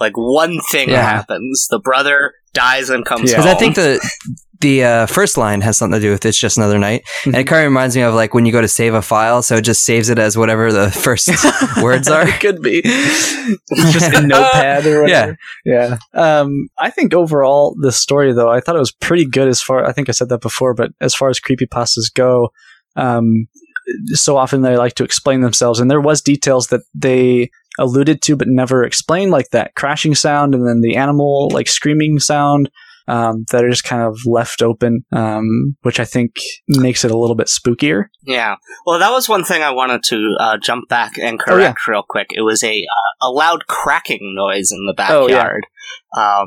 like 0.00 0.16
one 0.16 0.60
thing 0.70 0.88
Yeah. 0.90 1.02
happens. 1.02 1.66
The 1.70 1.78
brother 1.78 2.32
dies 2.52 2.88
and 2.90 3.04
comes 3.04 3.30
Yeah. 3.30 3.38
Because 3.38 3.44
home. 3.46 3.56
I 3.56 3.58
think 3.58 3.74
the 3.76 4.10
the 4.60 4.84
uh, 4.84 5.06
first 5.06 5.36
line 5.36 5.60
has 5.62 5.76
something 5.76 6.00
to 6.00 6.06
do 6.06 6.12
with 6.12 6.24
it's 6.24 6.38
just 6.38 6.56
another 6.56 6.78
night, 6.78 7.02
and 7.24 7.34
it 7.34 7.44
kind 7.44 7.62
of 7.62 7.70
reminds 7.70 7.96
me 7.96 8.02
of 8.02 8.14
like 8.14 8.34
when 8.34 8.46
you 8.46 8.52
go 8.52 8.60
to 8.60 8.68
save 8.68 8.94
a 8.94 9.02
file, 9.02 9.42
so 9.42 9.56
it 9.56 9.62
just 9.62 9.84
saves 9.84 10.08
it 10.08 10.18
as 10.18 10.36
whatever 10.36 10.72
the 10.72 10.90
first 11.04 11.28
words 11.82 12.08
are. 12.08 12.28
it 12.28 12.40
could 12.40 12.62
be 12.62 12.80
It's 12.84 13.92
just 13.92 14.14
a 14.14 14.22
notepad 14.26 14.86
or 14.86 15.02
whatever. 15.02 15.38
Yeah. 15.64 15.98
Um, 16.12 16.68
I 16.78 16.90
think 16.90 17.14
overall 17.14 17.76
the 17.80 17.92
story 17.92 18.32
though, 18.32 18.50
I 18.50 18.60
thought 18.60 18.76
it 18.76 18.80
was 18.80 18.92
pretty 18.92 19.26
good 19.26 19.48
as 19.48 19.60
far. 19.60 19.84
I 19.84 19.92
think 19.92 20.08
I 20.08 20.12
said 20.12 20.28
that 20.28 20.40
before, 20.40 20.74
but 20.74 20.92
as 21.00 21.14
far 21.14 21.28
as 21.28 21.40
creepy 21.40 21.66
creepypastas 21.66 22.12
go, 22.14 22.50
um, 22.96 23.46
so 24.08 24.36
often 24.36 24.62
they 24.62 24.76
like 24.76 24.94
to 24.94 25.04
explain 25.04 25.40
themselves, 25.40 25.80
and 25.80 25.90
there 25.90 26.00
was 26.00 26.22
details 26.22 26.68
that 26.68 26.82
they 26.94 27.50
alluded 27.78 28.22
to 28.22 28.36
but 28.36 28.48
never 28.48 28.84
explained, 28.84 29.30
like 29.30 29.50
that 29.50 29.74
crashing 29.74 30.14
sound 30.14 30.54
and 30.54 30.66
then 30.66 30.80
the 30.80 30.96
animal 30.96 31.50
like 31.52 31.68
screaming 31.68 32.18
sound. 32.18 32.70
Um, 33.06 33.44
that 33.50 33.62
are 33.62 33.68
just 33.68 33.84
kind 33.84 34.00
of 34.02 34.16
left 34.24 34.62
open, 34.62 35.04
um, 35.12 35.76
which 35.82 36.00
I 36.00 36.06
think 36.06 36.36
makes 36.68 37.04
it 37.04 37.10
a 37.10 37.18
little 37.18 37.36
bit 37.36 37.48
spookier. 37.48 38.04
yeah. 38.22 38.56
Well, 38.86 38.98
that 38.98 39.10
was 39.10 39.28
one 39.28 39.44
thing 39.44 39.62
I 39.62 39.72
wanted 39.72 40.02
to 40.04 40.36
uh, 40.40 40.56
jump 40.56 40.88
back 40.88 41.18
and 41.18 41.38
Oh, 41.46 41.56
yeah. 41.58 41.64
correct 41.74 41.86
real 41.86 42.02
quick. 42.08 42.28
It 42.30 42.40
was 42.40 42.64
a 42.64 42.78
uh, 42.80 43.26
a 43.26 43.30
loud 43.30 43.66
cracking 43.66 44.34
noise 44.34 44.70
in 44.72 44.86
the 44.86 44.94
Oh, 45.10 45.28
yeah. 45.28 45.34
backyard, 45.36 45.66
um, 46.16 46.46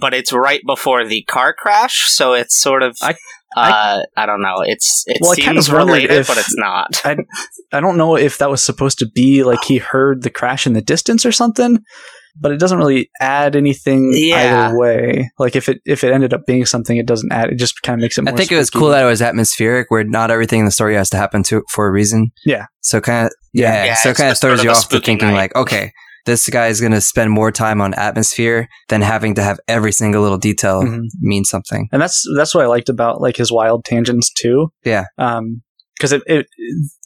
but 0.00 0.14
it's 0.14 0.32
right 0.32 0.62
before 0.66 1.04
the 1.04 1.22
car 1.24 1.52
crash, 1.52 2.08
so 2.08 2.32
it's 2.32 2.58
sort 2.58 2.82
of. 2.82 2.96
I- 3.02 3.14
uh, 3.56 4.02
I 4.16 4.26
don't 4.26 4.42
know. 4.42 4.60
It's 4.60 5.04
it 5.06 5.18
Well, 5.22 5.32
I 5.32 5.36
kind 5.42 5.58
of 5.58 5.68
related, 5.72 6.10
if- 6.12 6.28
but 6.28 6.36
it's 6.38 6.54
not. 6.56 7.00
I 7.04 7.16
I 7.72 7.80
don't 7.80 7.96
know 7.96 8.14
if 8.16 8.38
that 8.38 8.50
was 8.50 8.62
supposed 8.64 8.98
to 8.98 9.06
be 9.14 9.42
like 9.42 9.64
he 9.64 9.78
heard 9.78 10.22
the 10.22 10.30
crash 10.30 10.66
in 10.66 10.74
the 10.74 10.82
distance 10.82 11.24
or 11.26 11.32
something, 11.32 11.78
but 12.40 12.52
it 12.52 12.58
doesn't 12.58 12.78
really 12.78 13.10
add 13.20 13.56
anything 13.56 14.10
Yeah. 14.14 14.68
either 14.68 14.78
way. 14.78 15.30
Like 15.38 15.56
if 15.56 15.68
it 15.68 15.80
if 15.84 16.04
it 16.04 16.12
ended 16.12 16.32
up 16.34 16.46
being 16.46 16.64
something, 16.66 16.96
it 16.96 17.06
doesn't 17.06 17.32
add. 17.32 17.50
It 17.50 17.56
just 17.58 17.82
kind 17.82 17.98
of 17.98 18.02
makes 18.02 18.18
it. 18.18 18.22
I 18.22 18.30
More 18.30 18.36
think 18.38 18.52
it 18.52 18.56
was 18.56 18.70
cool 18.70 18.88
that 18.90 19.02
it 19.02 19.06
was 19.06 19.22
atmospheric, 19.22 19.90
where 19.90 20.04
not 20.04 20.30
everything 20.30 20.60
in 20.60 20.64
the 20.66 20.70
story 20.72 20.94
has 20.94 21.10
to 21.10 21.16
happen 21.16 21.42
to 21.44 21.62
for 21.70 21.86
a 21.86 21.90
reason. 21.90 22.30
Yeah. 22.46 22.66
So 22.80 23.00
kind 23.00 23.26
of 23.26 23.32
yeah, 23.52 23.84
Yeah, 23.84 23.94
so 23.94 24.10
it's 24.10 24.18
kind 24.20 24.30
of 24.30 24.38
throws 24.38 24.62
you 24.62 24.70
a 24.70 24.72
off 24.72 24.88
to 24.90 25.00
thinking 25.00 25.28
night. 25.28 25.34
like, 25.34 25.56
okay, 25.56 25.92
this 26.26 26.48
guy 26.48 26.66
is 26.68 26.80
going 26.80 26.92
to 26.92 27.00
spend 27.00 27.30
more 27.30 27.50
time 27.50 27.80
on 27.80 27.94
atmosphere 27.94 28.68
than 28.88 29.00
having 29.02 29.34
to 29.36 29.42
have 29.42 29.58
every 29.66 29.92
single 29.92 30.20
little 30.22 30.36
detail 30.38 30.82
Mhm. 30.82 31.04
mean 31.20 31.44
something. 31.44 31.88
and 31.92 32.00
that's 32.02 32.22
that's 32.36 32.54
what 32.54 32.64
I 32.64 32.66
liked 32.68 32.88
about 32.90 33.20
like 33.20 33.36
his 33.36 33.50
wild 33.50 33.84
tangents 33.84 34.30
too. 34.32 34.68
Yeah. 34.84 35.04
Um, 35.18 35.62
because 35.96 36.12
it, 36.12 36.22
it 36.28 36.46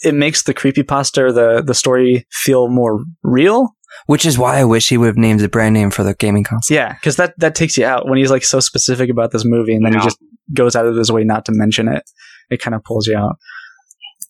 it 0.02 0.14
makes 0.14 0.42
the 0.42 0.52
creepypasta 0.52 1.18
or 1.18 1.32
the 1.32 1.62
the 1.66 1.72
story 1.74 2.26
feel 2.30 2.68
more 2.68 3.02
real. 3.22 3.70
Which 4.06 4.26
is 4.26 4.36
why 4.38 4.58
I 4.58 4.64
wish 4.64 4.88
he 4.88 4.96
would 4.98 5.06
have 5.06 5.16
named 5.16 5.40
the 5.40 5.48
brand 5.48 5.74
name 5.74 5.90
for 5.90 6.02
the 6.02 6.14
gaming 6.14 6.44
console. 6.44 6.74
Yeah, 6.74 6.92
because 6.94 7.16
that 7.16 7.34
that 7.38 7.54
takes 7.54 7.76
you 7.78 7.84
out 7.84 8.08
when 8.08 8.18
he's 8.18 8.30
like 8.30 8.44
so 8.44 8.58
specific 8.60 9.10
about 9.10 9.30
this 9.32 9.44
movie, 9.44 9.74
and 9.74 9.84
then 9.86 9.92
Yeah. 9.92 10.00
he 10.00 10.04
just 10.06 10.18
goes 10.52 10.74
out 10.76 10.86
of 10.86 10.96
his 10.96 11.10
way 11.12 11.24
not 11.24 11.44
to 11.46 11.52
mention 11.54 11.88
it. 11.88 12.02
It 12.50 12.60
kind 12.60 12.74
of 12.74 12.82
pulls 12.84 13.06
you 13.06 13.16
out. 13.16 13.36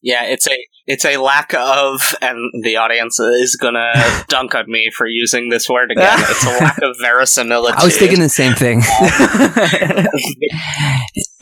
Yeah, 0.02 0.24
it's 0.24 0.46
a 0.48 0.56
it's 0.86 1.04
a 1.04 1.16
lack 1.16 1.54
of, 1.54 2.00
and 2.20 2.36
the 2.64 2.76
audience 2.76 3.18
is 3.20 3.54
gonna 3.56 3.92
dunk 4.28 4.54
on 4.54 4.64
me 4.68 4.90
for 4.94 5.06
using 5.06 5.48
this 5.48 5.68
word 5.68 5.90
again. 5.92 6.18
It's 6.28 6.44
a 6.44 6.48
lack 6.58 6.78
of 6.82 6.96
verisimilitude. 7.00 7.80
I 7.80 7.84
was 7.84 7.96
thinking 7.96 8.18
the 8.20 8.28
same 8.28 8.54
thing. 8.54 8.82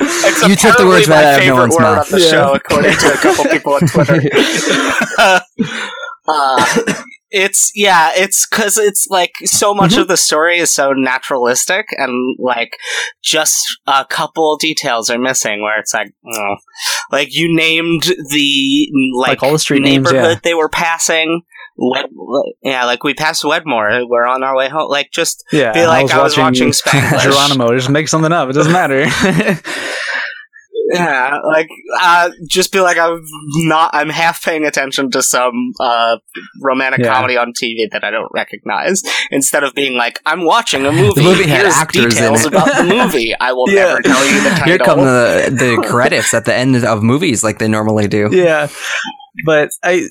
It's 0.03 0.47
You 0.49 0.57
took 0.57 0.77
the 0.77 0.87
words 0.87 1.09
right 1.09 1.25
out 1.25 1.41
of 1.41 1.47
no 1.47 1.55
one's 1.57 1.79
mouth. 1.79 2.13
on 2.13 2.19
the 2.19 2.25
Yeah. 2.25 2.31
show, 2.31 2.53
according 2.55 2.93
to 2.97 3.13
a 3.13 3.17
couple 3.17 3.45
people 3.47 3.73
on 3.75 3.81
Twitter. 3.81 4.21
uh, 6.29 7.03
it's 7.31 7.71
yeah, 7.75 8.11
it's 8.15 8.47
because 8.47 8.77
it's 8.79 9.07
like 9.09 9.33
so 9.45 9.75
much 9.75 9.93
Mm-hmm. 9.93 10.01
of 10.03 10.09
the 10.09 10.17
story 10.17 10.59
is 10.59 10.73
so 10.73 10.93
naturalistic, 10.93 11.87
and 11.97 12.37
like 12.39 12.77
just 13.23 13.57
a 13.87 14.05
couple 14.05 14.57
details 14.57 15.11
are 15.11 15.19
missing. 15.19 15.63
Where 15.63 15.79
it's 15.79 15.95
like, 15.95 16.13
oh. 16.33 16.57
like 17.11 17.29
you 17.35 17.55
named 17.55 18.03
the 18.31 18.89
like, 19.17 19.29
Like 19.29 19.43
all 19.43 19.53
the 19.53 19.59
street 19.59 19.83
names, 19.83 20.11
neighborhood 20.11 20.37
yeah. 20.37 20.41
they 20.43 20.55
were 20.55 20.69
passing. 20.69 21.43
Wed- 21.77 22.11
yeah, 22.63 22.85
like 22.85 23.05
we 23.05 23.15
passed 23.15 23.43
Wedmore. 23.45 24.07
We're 24.07 24.27
on 24.27 24.43
our 24.43 24.55
way 24.55 24.69
home. 24.69 24.91
Like 24.91 25.11
just 25.13 25.45
yeah, 25.51 25.73
Feel 25.73 25.87
like 25.87 26.11
I 26.11 26.23
was 26.23 26.37
watching 26.37 26.69
Spanglish. 26.73 27.23
Geronimo. 27.23 27.75
Just 27.75 27.89
make 27.89 28.09
something 28.09 28.33
up. 28.33 28.51
It 28.51 28.53
doesn't 28.53 28.73
matter. 28.73 29.07
Yeah, 30.93 31.39
like 31.45 31.69
uh, 32.01 32.31
just 32.49 32.73
be 32.73 32.81
like 32.81 32.99
I'm 32.99 33.23
not. 33.69 33.91
I'm 33.95 34.09
half 34.09 34.43
paying 34.45 34.65
attention 34.67 35.11
to 35.13 35.23
some 35.23 35.73
uh, 35.79 36.17
romantic 36.61 37.01
Yeah. 37.03 37.15
comedy 37.15 37.37
on 37.37 37.53
TV 37.53 37.89
that 37.93 38.03
I 38.03 38.11
don't 38.11 38.31
recognize, 38.35 39.03
instead 39.31 39.63
of 39.63 39.75
being 39.75 39.95
like 39.97 40.21
I'm 40.27 40.45
watching 40.45 40.85
a 40.87 40.93
movie. 40.93 41.23
movie 41.23 41.45
had 41.45 41.63
Here's 41.63 41.75
actors 41.75 42.05
in 42.05 42.11
details 42.11 42.45
it. 42.45 42.49
about 42.49 42.67
the 42.77 42.85
movie. 42.97 43.35
I 43.41 43.53
will 43.53 43.71
Yeah. 43.71 43.85
never 43.87 44.03
tell 44.03 44.27
you 44.27 44.43
the 44.43 44.51
title. 44.51 44.65
Here 44.67 44.79
come 44.79 44.99
the 45.01 45.51
the 45.57 45.87
credits 45.89 46.35
at 46.35 46.45
the 46.45 46.55
end 46.55 46.77
of 46.85 47.03
movies, 47.03 47.45
like 47.45 47.59
they 47.59 47.69
normally 47.69 48.09
do. 48.09 48.29
yeah, 48.33 48.69
but 49.45 49.69
I, 49.85 50.09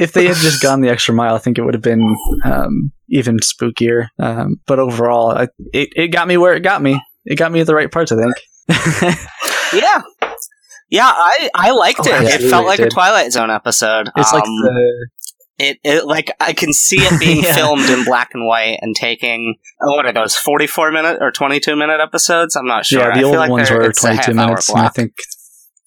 if 0.00 0.12
they 0.12 0.26
had 0.26 0.36
just 0.36 0.62
gone 0.62 0.80
the 0.82 0.90
extra 0.90 1.14
mile, 1.14 1.34
I 1.34 1.38
think 1.38 1.58
it 1.58 1.62
would 1.62 1.74
have 1.74 1.82
been 1.82 2.16
um, 2.44 2.92
even 3.08 3.38
spookier. 3.38 4.08
Um, 4.18 4.60
but 4.66 4.78
overall, 4.78 5.30
I, 5.30 5.48
it 5.72 5.88
it 5.96 6.08
got 6.08 6.28
me 6.28 6.36
where 6.36 6.54
it 6.54 6.60
got 6.60 6.82
me. 6.82 7.00
It 7.24 7.36
got 7.36 7.50
me 7.50 7.60
at 7.60 7.66
the 7.66 7.74
right 7.74 7.90
parts. 7.90 8.12
I 8.12 8.16
think. 8.16 8.34
yeah, 9.72 10.02
yeah. 10.90 11.10
I 11.12 11.50
I 11.54 11.70
liked 11.72 12.00
Oh, 12.02 12.06
it. 12.08 12.40
It 12.42 12.50
felt 12.50 12.66
like 12.66 12.78
a. 12.80 12.88
Twilight 12.88 13.32
Zone 13.32 13.50
episode. 13.50 14.08
It's 14.16 14.32
like 14.32 14.44
Um, 14.44 14.50
the 14.62 15.08
it, 15.58 15.78
it 15.84 16.04
like 16.06 16.30
I 16.40 16.52
can 16.52 16.72
see 16.72 16.98
it 16.98 17.18
being 17.20 17.42
Yeah. 17.42 17.54
filmed 17.54 17.88
in 17.88 18.04
black 18.04 18.30
and 18.34 18.46
white 18.46 18.78
and 18.82 18.94
taking 18.94 19.56
oh, 19.82 19.96
what 19.96 20.06
are 20.06 20.12
those 20.12 20.36
forty 20.36 20.66
four 20.66 20.90
minute 20.92 21.18
or 21.20 21.30
twenty 21.32 21.60
two 21.60 21.76
minute 21.76 22.00
episodes? 22.00 22.56
I'm 22.56 22.66
not 22.66 22.84
sure. 22.86 23.00
yeah, 23.00 23.08
the 23.14 23.20
feel 23.20 23.28
old 23.28 23.36
like 23.36 23.50
ones 23.50 23.70
were 23.70 23.92
twenty 23.92 24.22
two 24.22 24.34
minutes, 24.34 24.68
and 24.68 24.80
I 24.80 24.88
think 24.88 25.12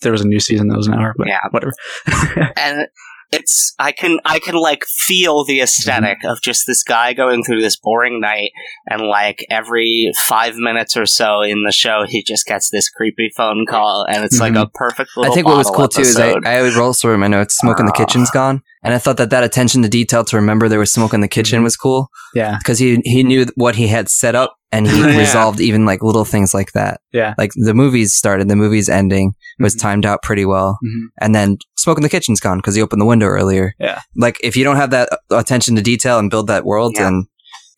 there 0.01 0.11
was 0.11 0.21
a 0.21 0.27
new 0.27 0.39
season 0.39 0.67
that 0.69 0.77
was 0.77 0.87
an 0.87 0.93
hour. 0.95 1.13
But 1.17 1.27
Yeah. 1.27 1.39
whatever. 1.51 1.73
and 2.55 2.87
it's 3.31 3.75
I 3.77 3.91
can 3.91 4.19
I 4.25 4.39
can 4.39 4.55
like 4.55 4.83
feel 4.85 5.43
the 5.45 5.61
aesthetic 5.61 6.19
Mm-hmm. 6.19 6.27
of 6.31 6.41
just 6.41 6.65
this 6.67 6.83
guy 6.83 7.13
going 7.13 7.43
through 7.43 7.61
this 7.61 7.77
boring 7.77 8.19
night 8.19 8.51
and 8.87 9.01
like 9.03 9.45
every 9.49 10.11
five 10.27 10.55
minutes 10.55 10.97
or 10.97 11.05
so 11.05 11.41
in 11.41 11.63
the 11.63 11.71
show 11.71 12.05
he 12.07 12.23
just 12.23 12.45
gets 12.45 12.69
this 12.71 12.89
creepy 12.89 13.29
phone 13.35 13.65
call 13.69 14.05
and 14.09 14.23
it's 14.23 14.39
like 14.39 14.53
Mhm. 14.53 14.63
a 14.63 14.67
perfect 14.67 15.11
I 15.17 15.29
think 15.29 15.45
what 15.47 15.57
was 15.57 15.69
cool 15.69 15.87
too 15.87 16.01
is 16.01 16.17
I, 16.17 16.29
episode. 16.29 16.45
I 16.47 16.61
would 16.61 16.73
roll 16.73 16.93
through 16.93 17.13
in 17.15 17.19
my 17.19 17.27
notes. 17.27 17.55
Smoke 17.57 17.79
in 17.79 17.85
the 17.85 17.91
kitchen's 17.91 18.31
gone, 18.31 18.63
and 18.83 18.93
I 18.93 18.97
thought 18.97 19.17
that 19.17 19.29
that 19.31 19.43
attention 19.43 19.81
to 19.83 19.89
detail 19.89 20.23
to 20.25 20.35
remember 20.37 20.67
there 20.69 20.79
was 20.79 20.91
smoke 20.93 21.13
in 21.13 21.21
the 21.21 21.27
kitchen 21.27 21.59
Mhm. 21.61 21.63
was 21.63 21.75
cool 21.75 22.09
yeah, 22.33 22.57
because 22.59 22.79
he 22.79 22.99
he 23.03 23.23
knew 23.23 23.45
what 23.55 23.75
he 23.75 23.87
had 23.87 24.09
set 24.09 24.35
up 24.35 24.55
and 24.71 24.87
he 24.87 24.99
Yeah. 24.99 25.17
resolved 25.17 25.59
even 25.59 25.85
like 25.85 26.01
little 26.03 26.25
things 26.25 26.53
like 26.53 26.71
that. 26.73 27.01
yeah. 27.11 27.33
Like 27.37 27.51
the 27.55 27.73
movie's 27.73 28.13
started, 28.13 28.47
the 28.47 28.55
movie's 28.55 28.87
ending 28.89 29.33
was 29.59 29.75
Mhm. 29.75 29.79
timed 29.79 30.05
out 30.05 30.21
pretty 30.21 30.45
well, 30.45 30.77
Mhm. 30.85 31.07
and 31.21 31.33
then 31.35 31.57
smoke 31.77 31.97
in 31.97 32.03
the 32.03 32.09
kitchen's 32.09 32.39
gone 32.39 32.57
because 32.59 32.75
he 32.75 32.81
opened 32.81 33.01
the 33.01 33.05
window 33.05 33.27
earlier. 33.27 33.73
Yeah. 33.79 33.99
like 34.15 34.37
if 34.43 34.55
you 34.57 34.63
don't 34.63 34.77
have 34.77 34.91
that 34.91 35.09
uh, 35.11 35.37
attention 35.37 35.75
to 35.75 35.81
detail 35.81 36.19
and 36.19 36.29
build 36.29 36.47
that 36.47 36.65
world, 36.65 36.93
Yeah. 36.95 37.03
then 37.05 37.23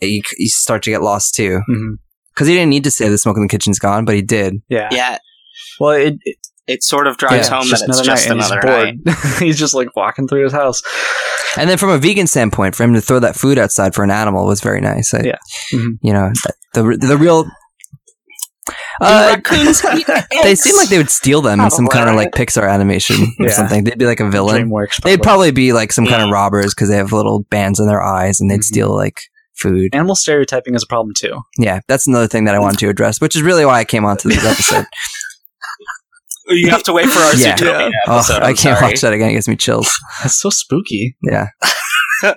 you, 0.01 0.21
you 0.37 0.49
start 0.49 0.81
to 0.83 0.89
get 0.91 1.01
lost 1.01 1.35
too. 1.35 1.61
Mhm. 1.69 1.95
Because 2.33 2.47
he 2.47 2.53
didn't 2.55 2.69
need 2.69 2.83
to 2.85 2.91
say 2.91 3.09
the 3.09 3.17
smoke 3.17 3.37
in 3.37 3.43
the 3.43 3.49
kitchen's 3.49 3.77
gone, 3.79 4.05
but 4.05 4.15
he 4.15 4.21
did. 4.21 4.55
yeah, 4.69 4.87
yeah 4.91 5.17
Well, 5.79 5.91
it, 5.91 6.15
it 6.23 6.37
it 6.67 6.83
sort 6.83 7.07
of 7.07 7.17
drives 7.17 7.49
Yeah, 7.49 7.55
home 7.57 7.67
it's 7.69 7.81
that 7.81 7.89
it's 7.89 8.01
just 8.01 8.27
and 8.29 8.39
another 8.39 8.59
he's 8.61 9.05
night. 9.05 9.39
he's 9.39 9.57
just 9.59 9.73
like 9.73 9.95
walking 9.95 10.27
through 10.27 10.43
his 10.43 10.53
house. 10.53 10.81
And 11.57 11.69
then 11.69 11.77
from 11.77 11.89
a 11.89 11.97
vegan 11.97 12.27
standpoint, 12.27 12.75
for 12.75 12.83
him 12.83 12.93
to 12.93 13.01
throw 13.01 13.19
that 13.19 13.35
food 13.35 13.57
outside 13.57 13.93
for 13.95 14.03
an 14.03 14.11
animal 14.11 14.45
was 14.45 14.61
very 14.61 14.79
nice. 14.81 15.13
I, 15.13 15.21
Yeah. 15.23 15.37
Mhm. 15.73 15.97
You 16.01 16.13
know, 16.13 16.31
the 16.73 16.97
the 16.99 17.17
real. 17.17 17.45
Uh, 19.01 19.33
raccoons 19.35 19.81
they 20.43 20.53
seem 20.53 20.75
like 20.77 20.89
they 20.89 20.97
would 20.99 21.09
steal 21.09 21.41
them 21.41 21.59
in 21.59 21.71
some 21.71 21.87
kind 21.87 22.07
of 22.07 22.15
like 22.15 22.31
Pixar 22.31 22.69
animation 22.69 23.15
or 23.39 23.47
Yeah. 23.47 23.51
something. 23.51 23.83
They'd 23.83 23.97
be 23.97 24.05
like 24.05 24.19
a 24.19 24.29
villain. 24.29 24.69
DreamWorks. 24.69 25.01
They'd 25.01 25.21
probably 25.23 25.51
be 25.51 25.73
like 25.73 25.91
some 25.91 26.05
kind 26.05 26.21
of 26.21 26.29
robbers 26.29 26.73
because 26.75 26.87
they 26.89 26.97
have 26.97 27.11
little 27.11 27.41
bands 27.49 27.79
in 27.79 27.87
their 27.87 28.01
eyes 28.01 28.39
and 28.39 28.49
they'd 28.51 28.59
Mhm. 28.59 28.63
steal 28.65 28.95
like 28.95 29.19
food. 29.55 29.93
Animal 29.95 30.15
stereotyping 30.15 30.75
is 30.75 30.83
a 30.83 30.87
problem 30.87 31.13
too. 31.17 31.39
Yeah, 31.57 31.79
that's 31.87 32.05
another 32.07 32.27
thing 32.27 32.45
that 32.45 32.53
I 32.55 32.59
wanted 32.59 32.77
to 32.79 32.89
address, 32.89 33.19
which 33.19 33.35
is 33.35 33.41
really 33.41 33.65
why 33.65 33.79
I 33.79 33.83
came 33.85 34.05
onto 34.05 34.29
this 34.29 34.45
episode. 34.45 34.85
You 36.51 36.69
have 36.69 36.83
to 36.83 36.93
wait 36.93 37.09
for 37.09 37.19
our 37.19 37.35
Yeah. 37.35 37.55
Zootopia 37.55 37.91
oh, 38.07 38.15
episode. 38.17 38.43
I 38.43 38.49
I'm 38.49 38.55
can't 38.55 38.77
sorry. 38.77 38.91
watch 38.91 39.01
that 39.01 39.13
again. 39.13 39.29
It 39.29 39.33
gives 39.33 39.47
me 39.47 39.55
chills. 39.55 39.89
That's 40.21 40.35
so 40.39 40.49
spooky. 40.49 41.15
Yeah. 41.23 41.47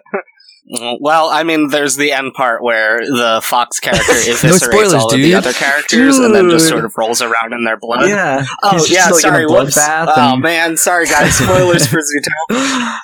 Well, 0.98 1.29
I 1.29 1.42
mean, 1.42 1.68
there's 1.68 1.96
the 1.96 2.11
end 2.12 2.33
part 2.33 2.62
where 2.62 2.98
the 3.00 3.42
Fox 3.44 3.79
character 3.81 4.03
eviscerates 4.12 4.61
spoilers, 4.64 4.94
all 4.94 5.12
of 5.12 5.20
the 5.20 5.35
other 5.35 5.53
characters 5.53 6.18
and 6.18 6.35
then 6.35 6.48
just 6.48 6.68
sort 6.68 6.87
of 6.87 6.94
rolls 6.96 7.20
around 7.20 7.53
in 7.53 7.64
their 7.64 7.77
blood. 7.77 8.09
Yeah. 8.09 8.46
Oh 8.62 8.79
He's 8.79 8.90
yeah, 8.90 9.11
like, 9.11 9.20
sorry. 9.20 9.44
Whoops. 9.46 9.77
bloodbath 9.79 10.14
Oh 10.16 10.37
man, 10.37 10.79
sorry 10.79 11.05
guys. 11.07 11.35
Spoilers 11.37 11.87
for 11.87 11.98
Zootopia. 11.98 12.96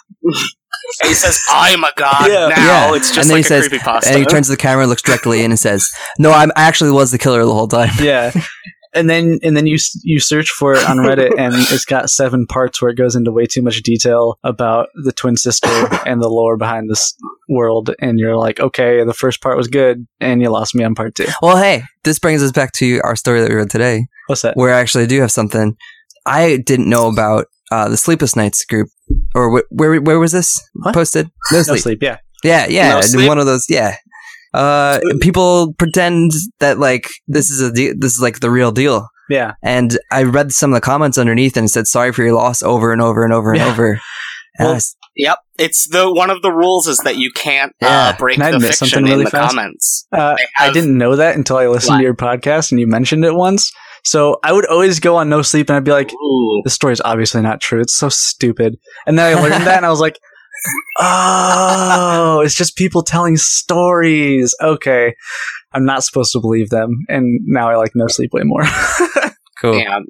he 1.02 1.12
says, 1.12 1.38
"I'm 1.50 1.84
a 1.84 1.92
god 1.96 2.30
Yeah. 2.30 2.48
now." 2.48 2.56
Yeah. 2.92 2.94
It's 2.96 3.08
just 3.14 3.18
And 3.18 3.28
then 3.28 3.36
like 3.42 3.46
he 3.48 3.54
a 3.54 3.62
says- 3.62 3.68
creepypasta. 3.68 4.06
And 4.06 4.18
he 4.20 4.24
turns 4.24 4.46
to 4.46 4.52
the 4.52 4.56
camera, 4.56 4.86
looks 4.86 5.02
directly 5.02 5.44
in, 5.44 5.50
and 5.50 5.60
says, 5.60 5.90
"No, 6.18 6.32
I'm, 6.32 6.50
I 6.56 6.62
actually 6.62 6.92
was 6.92 7.10
the 7.10 7.18
killer 7.18 7.44
the 7.44 7.52
whole 7.52 7.68
time." 7.68 7.90
yeah. 8.00 8.32
And 8.92 9.08
then 9.08 9.38
and 9.42 9.56
then 9.56 9.66
you 9.66 9.78
you 10.02 10.18
search 10.18 10.50
for 10.50 10.72
it 10.74 10.84
on 10.88 10.98
Reddit 10.98 11.38
and 11.38 11.54
it's 11.70 11.84
got 11.84 12.10
seven 12.10 12.46
parts 12.46 12.82
where 12.82 12.90
it 12.90 12.96
goes 12.96 13.14
into 13.14 13.30
way 13.30 13.46
too 13.46 13.62
much 13.62 13.80
detail 13.82 14.38
about 14.42 14.88
the 15.04 15.12
twin 15.12 15.36
sister 15.36 15.68
and 16.06 16.20
the 16.20 16.28
lore 16.28 16.56
behind 16.56 16.90
this 16.90 17.14
world 17.48 17.90
and 18.00 18.18
you're 18.18 18.36
like 18.36 18.58
okay 18.60 19.04
the 19.04 19.14
first 19.14 19.40
part 19.40 19.56
was 19.56 19.68
good 19.68 20.06
and 20.20 20.42
you 20.42 20.48
lost 20.50 20.74
me 20.74 20.82
on 20.84 20.94
part 20.94 21.14
two. 21.14 21.26
Well, 21.40 21.56
hey, 21.56 21.82
this 22.04 22.18
brings 22.18 22.42
us 22.42 22.50
back 22.52 22.72
to 22.74 23.00
our 23.04 23.14
story 23.16 23.40
that 23.40 23.48
we 23.50 23.56
read 23.56 23.70
today, 23.70 24.06
What's 24.26 24.42
that? 24.42 24.56
where 24.56 24.74
I 24.74 24.80
actually 24.80 25.06
do 25.06 25.20
have 25.20 25.30
something 25.30 25.76
I 26.26 26.58
didn't 26.58 26.88
know 26.90 27.08
about 27.08 27.46
uh, 27.70 27.88
the 27.88 27.96
Sleepless 27.96 28.34
Nights 28.34 28.64
group, 28.64 28.88
or 29.34 29.56
wh- 29.60 29.72
where 29.72 30.00
where 30.00 30.18
was 30.18 30.32
this 30.32 30.60
What? 30.74 30.92
posted? 30.94 31.30
No 31.52 31.58
No 31.58 31.62
sleep. 31.62 31.80
sleep. 31.82 32.02
Yeah. 32.02 32.18
Yeah, 32.42 32.66
yeah, 32.66 33.00
No 33.12 33.28
one 33.28 33.38
of 33.38 33.46
those. 33.46 33.66
Yeah, 33.68 33.96
uh, 34.54 34.98
people 35.20 35.72
pretend 35.74 36.32
that 36.58 36.78
like 36.78 37.08
this 37.28 37.50
is 37.50 37.60
a 37.60 37.72
de- 37.72 37.92
this 37.94 38.14
is 38.14 38.20
like 38.20 38.40
the 38.40 38.50
real 38.50 38.72
deal, 38.72 39.08
Yeah. 39.28 39.52
and 39.62 39.98
I 40.10 40.22
read 40.24 40.52
some 40.52 40.72
of 40.72 40.74
the 40.76 40.80
comments 40.80 41.18
underneath 41.18 41.56
and 41.56 41.70
said 41.70 41.86
sorry 41.86 42.12
for 42.12 42.22
your 42.22 42.34
loss 42.34 42.62
over 42.62 42.92
and 42.92 43.00
over 43.02 43.24
and 43.24 43.32
over 43.32 43.52
and 43.52 43.60
Yeah. 43.60 43.72
over. 43.72 43.90
And 43.92 44.00
I 44.60 44.64
Well, 44.64 44.74
was- 44.74 44.96
Yep, 45.16 45.38
it's 45.58 45.88
the 45.88 46.10
one 46.10 46.30
of 46.30 46.40
the 46.40 46.52
rules 46.52 46.86
is 46.86 46.98
that 46.98 47.16
you 47.16 47.30
can't 47.32 47.72
uh, 47.82 48.14
break 48.16 48.38
Can 48.38 48.52
the 48.52 48.60
fiction 48.68 48.86
something 48.88 49.12
in 49.12 49.24
the 49.24 49.28
fast? 49.30 49.54
comments. 49.54 50.06
Uh, 50.12 50.36
They 50.36 50.46
I 50.66 50.70
didn't 50.72 50.96
know 50.96 51.16
that 51.16 51.34
until 51.36 51.56
I 51.56 51.66
listened 51.66 51.94
What? 51.94 51.98
to 51.98 52.04
your 52.04 52.14
podcast 52.14 52.70
and 52.70 52.80
you 52.80 52.86
mentioned 52.86 53.24
it 53.24 53.34
once. 53.34 53.70
So 54.04 54.38
I 54.44 54.52
would 54.52 54.64
always 54.66 54.98
go 55.00 55.16
on 55.16 55.28
no 55.28 55.42
sleep 55.42 55.68
and 55.68 55.76
I'd 55.76 55.84
be 55.84 55.90
like, 55.90 56.12
Ooh. 56.14 56.62
this 56.64 56.74
story's 56.74 57.00
obviously 57.04 57.42
not 57.42 57.60
true. 57.60 57.80
It's 57.80 57.98
so 57.98 58.08
stupid. 58.08 58.76
And 59.04 59.18
then 59.18 59.36
I 59.36 59.38
learned 59.42 59.52
that 59.66 59.76
and 59.78 59.84
I 59.84 59.90
was 59.90 60.00
like, 60.00 60.16
oh, 60.98 62.42
it's 62.44 62.54
just 62.54 62.76
people 62.76 63.02
telling 63.02 63.36
stories. 63.36 64.54
Okay. 64.62 65.14
I'm 65.72 65.84
not 65.84 66.02
supposed 66.04 66.32
to 66.32 66.40
believe 66.40 66.70
them. 66.70 66.90
And 67.08 67.40
now 67.46 67.70
I 67.70 67.76
like 67.76 67.92
no 67.94 68.06
sleep 68.08 68.32
way 68.32 68.42
more. 68.44 68.64
cool. 69.60 69.78
Yeah. 69.78 70.00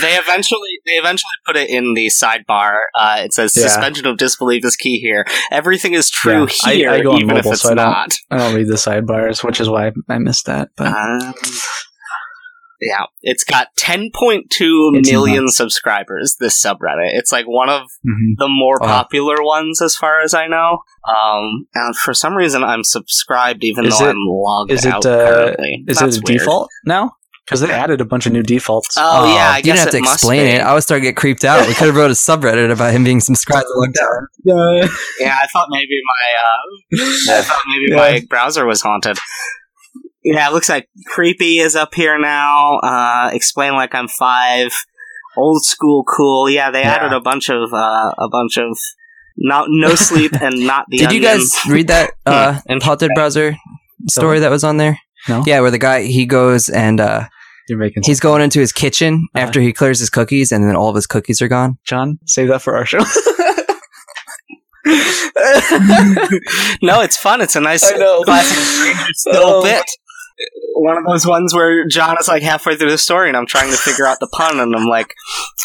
They 0.00 0.14
eventually 0.16 0.78
they 0.84 0.92
eventually 0.92 1.24
put 1.44 1.56
it 1.56 1.70
in 1.70 1.94
the 1.94 2.06
sidebar. 2.06 2.76
Uh, 2.96 3.22
it 3.24 3.32
says 3.32 3.56
Yeah. 3.56 3.64
suspension 3.66 4.06
of 4.06 4.16
disbelief 4.18 4.64
is 4.64 4.76
key 4.76 4.98
here. 5.00 5.24
Everything 5.50 5.94
is 5.94 6.08
true 6.10 6.42
Yeah, 6.42 6.48
I- 6.64 6.74
here, 6.74 6.90
I 6.90 7.00
go 7.00 7.12
on 7.12 7.16
even 7.22 7.28
mobile, 7.34 7.48
if 7.50 7.54
it's 7.54 7.62
so 7.62 7.70
I 7.72 7.74
don't- 7.74 7.84
not. 7.90 8.12
I 8.30 8.36
don't 8.38 8.54
read 8.54 8.68
the 8.68 8.74
sidebars, 8.74 9.42
which 9.42 9.60
is 9.60 9.68
why 9.68 9.90
I 10.08 10.18
missed 10.18 10.46
that. 10.46 10.68
But 10.76 10.88
Um, 10.94 11.34
yeah, 12.80 13.04
it's 13.22 13.44
got 13.44 13.68
10.2 13.76 14.44
It's 14.98 15.10
million 15.10 15.48
subscribers. 15.48 16.36
This 16.38 16.62
subreddit. 16.62 17.10
It's 17.14 17.32
like 17.32 17.46
one 17.46 17.68
of 17.68 17.82
Mhm. 18.06 18.36
the 18.38 18.48
more 18.48 18.78
Wow. 18.80 18.86
popular 19.02 19.36
ones, 19.42 19.80
as 19.82 19.96
far 19.96 20.20
as 20.20 20.34
I 20.34 20.46
know. 20.46 20.78
Um, 21.08 21.66
and 21.74 21.96
for 21.96 22.12
some 22.14 22.34
reason, 22.34 22.62
I'm 22.64 22.84
subscribed 22.84 23.64
even 23.64 23.84
Is 23.86 23.98
though 23.98 24.06
it- 24.06 24.10
I'm 24.10 24.16
logged 24.26 24.72
is 24.72 24.84
it, 24.84 24.92
out 24.92 25.06
uh, 25.06 25.26
currently. 25.26 25.84
is 25.88 25.98
That's 25.98 26.16
it 26.16 26.20
a 26.20 26.22
weird. 26.26 26.38
default 26.40 26.68
now? 26.84 27.12
Because 27.44 27.60
they 27.60 27.70
added 27.70 28.00
a 28.00 28.04
bunch 28.04 28.26
of 28.26 28.32
new 28.32 28.42
defaults. 28.42 28.96
Oh, 28.98 29.32
yeah, 29.32 29.52
I 29.52 29.58
you 29.58 29.62
didn't 29.62 29.78
have 29.78 29.90
to 29.90 29.98
it 29.98 30.00
explain 30.02 30.46
it. 30.48 30.60
I 30.62 30.74
was 30.74 30.82
starting 30.82 31.04
to 31.04 31.10
get 31.12 31.16
creeped 31.16 31.44
out. 31.44 31.68
We 31.68 31.74
could 31.74 31.86
have 31.86 31.94
wrote 31.94 32.10
a 32.10 32.14
subreddit 32.14 32.72
about 32.72 32.92
him 32.92 33.04
being 33.04 33.20
subscribed 33.20 33.66
and 33.72 33.80
looked 33.82 33.98
out. 34.02 34.24
Yeah. 34.80 34.88
Yeah, 35.20 35.36
I 35.40 35.46
thought 35.52 35.68
maybe 35.70 36.00
my 36.10 37.02
uh, 37.04 37.38
I 37.38 37.42
thought 37.42 37.62
maybe 37.72 37.86
Yeah. 37.92 37.96
my 37.96 38.26
browser 38.28 38.66
was 38.66 38.82
haunted. 38.82 39.16
Yeah, 40.28 40.48
it 40.48 40.52
looks 40.52 40.68
like 40.68 40.88
creepy 41.06 41.60
is 41.60 41.76
up 41.76 41.94
here 41.94 42.18
now. 42.18 42.78
Uh, 42.82 43.30
explain 43.32 43.74
like 43.74 43.94
I'm 43.94 44.08
five. 44.08 44.72
old 45.36 45.64
school 45.64 46.02
cool. 46.04 46.50
Yeah, 46.50 46.70
they 46.72 46.80
Yeah. 46.80 46.94
added 46.96 47.12
a 47.12 47.20
bunch 47.20 47.48
of 47.48 47.72
uh, 47.72 48.10
a 48.18 48.28
bunch 48.28 48.56
of 48.58 48.76
not 49.36 49.66
no 49.68 49.94
sleep 49.94 50.32
and 50.40 50.66
not 50.66 50.86
the. 50.88 50.98
Did 50.98 51.12
you 51.12 51.20
guys 51.20 51.52
read 51.68 51.86
that 51.88 52.10
uh, 52.26 52.58
Haunted 52.82 53.10
Browser 53.14 53.54
story 54.08 54.40
that 54.40 54.50
was 54.50 54.64
on 54.64 54.78
there? 54.78 54.98
No? 55.28 55.42
Yeah, 55.46 55.60
where 55.60 55.70
the 55.70 55.78
guy 55.78 56.02
he 56.02 56.26
goes 56.26 56.68
and 56.68 57.00
uh, 57.00 57.28
You're 57.68 57.78
making 57.78 58.02
he's 58.04 58.18
going 58.20 58.42
into 58.42 58.58
his 58.60 58.72
kitchen 58.72 59.28
Uh-huh. 59.34 59.44
after 59.46 59.60
he 59.60 59.72
clears 59.72 60.00
his 60.00 60.10
cookies, 60.10 60.50
and 60.52 60.64
then 60.68 60.74
all 60.74 60.88
of 60.88 60.94
his 60.96 61.06
cookies 61.06 61.40
are 61.42 61.48
gone. 61.48 61.78
John, 61.84 62.18
save 62.26 62.48
that 62.48 62.62
for 62.62 62.76
our 62.76 62.84
show. 62.86 62.98
no, 66.82 67.00
it's 67.00 67.16
fun. 67.16 67.40
It's 67.40 67.56
a 67.56 67.60
nice 67.60 67.84
I 67.92 67.96
know. 67.96 68.22
classic 68.22 68.96
little 69.26 69.50
Oh. 69.56 69.62
bit. 69.62 69.84
One 70.74 70.98
of 70.98 71.04
those 71.06 71.26
ones 71.26 71.54
where 71.54 71.86
John 71.86 72.16
is 72.20 72.28
like 72.28 72.42
halfway 72.42 72.76
through 72.76 72.90
the 72.90 72.98
story, 72.98 73.28
and 73.28 73.36
I'm 73.36 73.46
trying 73.46 73.70
to 73.70 73.76
figure 73.76 74.06
out 74.06 74.18
the 74.20 74.26
pun, 74.28 74.60
and 74.60 74.74
I'm 74.76 74.86
like, 74.86 75.14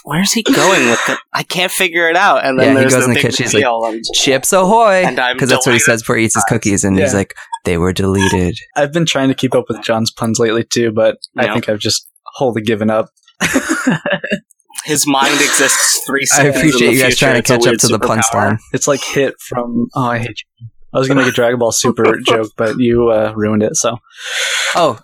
"Where's 0.06 0.32
he 0.32 0.44
going 0.44 0.90
with 0.90 1.02
it? 1.10 1.18
I 1.34 1.44
can't 1.44 1.72
figure 1.72 2.08
it 2.10 2.16
out." 2.16 2.46
And 2.46 2.58
then 2.58 2.76
Yeah, 2.76 2.84
he 2.84 2.90
goes 2.90 3.04
the 3.04 3.10
in 3.10 3.14
the 3.16 3.20
kitchen, 3.20 3.44
he's 3.46 3.54
like, 3.54 4.02
Chips 4.14 4.54
ahoy! 4.54 5.06
Because 5.34 5.50
that's 5.50 5.66
what 5.66 5.74
he 5.74 5.80
says 5.80 6.02
before 6.02 6.16
he 6.18 6.26
eats 6.26 6.36
his 6.36 6.46
cookies, 6.46 6.84
and 6.86 6.98
he's 6.98 7.14
like, 7.14 7.34
"They 7.66 7.78
were 7.78 7.92
deleted." 7.92 8.56
I've 8.78 8.94
been 8.94 9.06
trying 9.06 9.28
to 9.28 9.36
keep 9.36 9.54
up 9.54 9.66
with 9.68 9.82
John's 9.84 10.12
puns 10.12 10.40
lately 10.40 10.64
too, 10.64 10.92
but 10.94 11.18
I 11.38 11.52
think 11.52 11.68
I've 11.68 11.80
just 11.80 12.10
wholly 12.36 12.62
given 12.62 12.90
up. 12.90 13.10
his 14.86 15.06
mind 15.06 15.34
exists 15.36 16.02
three 16.08 16.22
I 16.24 16.36
seconds. 16.36 16.56
in 16.56 16.60
appreciate 16.62 16.88
the 16.88 16.94
you 16.94 17.00
guys 17.02 17.08
future. 17.14 17.20
trying 17.26 17.34
to 17.34 17.40
It's 17.40 17.48
catch 17.66 17.74
up 17.74 17.80
to 17.80 17.88
the 17.88 17.98
superpower. 18.00 18.18
punchline. 18.32 18.58
It's 18.74 18.88
like 18.88 19.04
hit 19.04 19.36
from 19.40 19.88
Oh, 19.94 20.06
I 20.06 20.20
hate 20.20 20.40
you. 20.60 20.68
I 20.94 21.00
was 21.00 21.08
gonna 21.08 21.22
make 21.22 21.30
a 21.30 21.36
Dragon 21.36 21.60
Ball 21.60 21.72
Super 21.72 22.20
joke, 22.26 22.52
but 22.58 22.78
you 22.78 23.10
uh, 23.10 23.34
ruined 23.36 23.64
it. 23.64 23.76
So 23.76 23.98
Oh, 24.76 25.00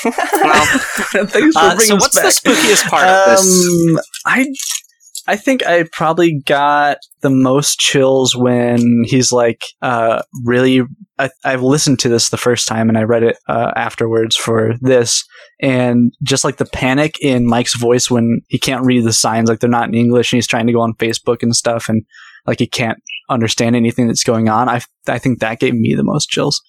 Well, 0.04 0.14
thanks 1.26 1.56
for 1.56 1.62
uh, 1.62 1.74
bringing 1.76 1.88
so 1.88 1.96
us 1.96 2.02
what's 2.02 2.20
the 2.20 2.50
spookiest 2.50 2.88
part 2.88 3.06
of 3.06 3.30
this? 3.30 3.66
Um, 3.66 4.00
I 4.26 4.46
I 5.26 5.36
think 5.36 5.66
I 5.66 5.84
probably 5.92 6.40
got 6.46 6.98
the 7.20 7.30
most 7.30 7.78
chills 7.78 8.34
when 8.34 9.02
he's 9.04 9.30
like 9.32 9.62
uh 9.82 10.22
really 10.44 10.82
I, 11.18 11.30
I've 11.44 11.62
listened 11.62 11.98
to 12.00 12.08
this 12.08 12.30
the 12.30 12.38
first 12.38 12.66
time 12.66 12.88
and 12.88 12.96
I 12.96 13.02
read 13.02 13.22
it 13.22 13.36
uh, 13.46 13.72
afterwards 13.76 14.36
for 14.36 14.74
this 14.80 15.22
and 15.60 16.14
just 16.22 16.44
like 16.44 16.56
the 16.56 16.64
panic 16.64 17.16
in 17.20 17.46
Mike's 17.46 17.76
voice 17.76 18.10
when 18.10 18.40
he 18.48 18.58
can't 18.58 18.86
read 18.86 19.04
the 19.04 19.12
signs 19.12 19.50
like 19.50 19.60
they're 19.60 19.68
not 19.68 19.88
in 19.88 19.94
English 19.94 20.32
and 20.32 20.38
he's 20.38 20.46
trying 20.46 20.66
to 20.66 20.72
go 20.72 20.80
on 20.80 20.94
Facebook 20.94 21.42
and 21.42 21.54
stuff 21.54 21.90
and 21.90 22.04
like 22.46 22.58
he 22.58 22.66
can't 22.66 22.98
understand 23.30 23.76
anything 23.76 24.06
that's 24.08 24.24
going 24.24 24.48
on 24.48 24.68
I 24.68 24.80
I 25.06 25.18
think 25.18 25.38
that 25.38 25.60
gave 25.60 25.74
me 25.74 25.94
the 25.94 26.04
most 26.04 26.28
chills 26.28 26.60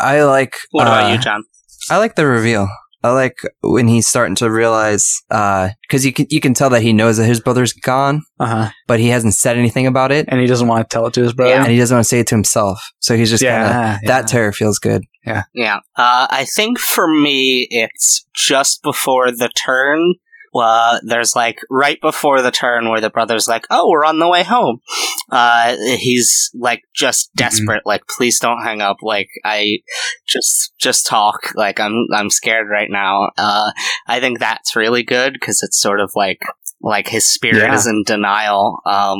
I 0.00 0.24
like. 0.24 0.54
What 0.72 0.86
about 0.86 1.04
uh, 1.10 1.14
you, 1.14 1.18
John? 1.18 1.44
I 1.90 1.98
like 1.98 2.16
the 2.16 2.26
reveal. 2.26 2.68
I 3.02 3.10
like 3.10 3.36
when 3.62 3.86
he's 3.86 4.06
starting 4.06 4.34
to 4.36 4.50
realize, 4.50 5.20
because 5.28 6.06
you 6.06 6.12
can 6.12 6.26
you 6.30 6.40
can 6.40 6.54
tell 6.54 6.70
that 6.70 6.80
he 6.80 6.94
knows 6.94 7.18
that 7.18 7.26
his 7.26 7.38
brother's 7.38 7.74
gone, 7.74 8.22
uh-huh 8.40 8.70
but 8.86 8.98
he 8.98 9.08
hasn't 9.08 9.34
said 9.34 9.58
anything 9.58 9.86
about 9.86 10.10
it, 10.10 10.24
and 10.28 10.40
he 10.40 10.46
doesn't 10.46 10.68
want 10.68 10.88
to 10.88 10.92
tell 10.92 11.06
it 11.06 11.12
to 11.14 11.22
his 11.22 11.34
brother 11.34 11.54
Yeah. 11.54 11.62
and 11.62 11.70
he 11.70 11.78
doesn't 11.78 11.94
want 11.94 12.04
to 12.04 12.08
say 12.08 12.20
it 12.20 12.26
to 12.28 12.34
himself. 12.34 12.80
So 13.00 13.14
he's 13.16 13.28
just 13.30 13.44
kind 13.44 13.62
of 13.62 13.70
yeah, 13.70 13.98
that 14.06 14.26
terror 14.26 14.52
feels 14.52 14.78
good. 14.78 15.04
Yeah, 15.26 15.42
yeah. 15.54 15.76
Uh, 15.96 16.26
I 16.30 16.46
think 16.56 16.78
for 16.78 17.06
me, 17.06 17.66
it's 17.70 18.26
just 18.34 18.82
before 18.82 19.30
the 19.30 19.50
turn. 19.50 20.14
Uh, 20.54 21.00
there's 21.02 21.34
like 21.34 21.58
right 21.70 22.00
before 22.00 22.40
the 22.42 22.50
turn 22.50 22.88
where 22.88 23.00
the 23.00 23.10
brother's 23.10 23.48
like, 23.48 23.66
"Oh, 23.70 23.88
we're 23.90 24.04
on 24.04 24.18
the 24.18 24.28
way 24.28 24.42
home." 24.44 24.80
Uh, 25.30 25.76
he's 25.96 26.50
like 26.54 26.82
just 26.94 27.30
desperate, 27.34 27.82
like, 27.84 28.06
"Please 28.06 28.38
don't 28.38 28.62
hang 28.62 28.80
up." 28.80 28.98
Like, 29.02 29.28
I 29.44 29.78
just 30.26 30.72
just 30.78 31.06
talk. 31.06 31.54
Like, 31.54 31.80
I'm 31.80 32.06
I'm 32.14 32.30
scared 32.30 32.68
right 32.70 32.90
now. 32.90 33.30
Uh, 33.36 33.72
I 34.06 34.20
think 34.20 34.38
that's 34.38 34.76
really 34.76 35.02
good 35.02 35.32
because 35.34 35.62
it's 35.62 35.80
sort 35.80 36.00
of 36.00 36.12
like 36.14 36.40
like 36.80 37.08
his 37.08 37.26
spirit 37.26 37.56
Yeah. 37.62 37.74
is 37.74 37.86
in 37.86 38.02
denial. 38.06 38.80
Um, 38.86 39.18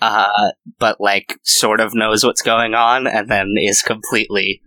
uh, 0.00 0.50
but 0.78 1.00
like 1.00 1.38
sort 1.42 1.80
of 1.80 1.94
knows 1.94 2.24
what's 2.24 2.42
going 2.42 2.74
on 2.74 3.06
and 3.06 3.28
then 3.30 3.54
is 3.58 3.80
completely 3.82 4.60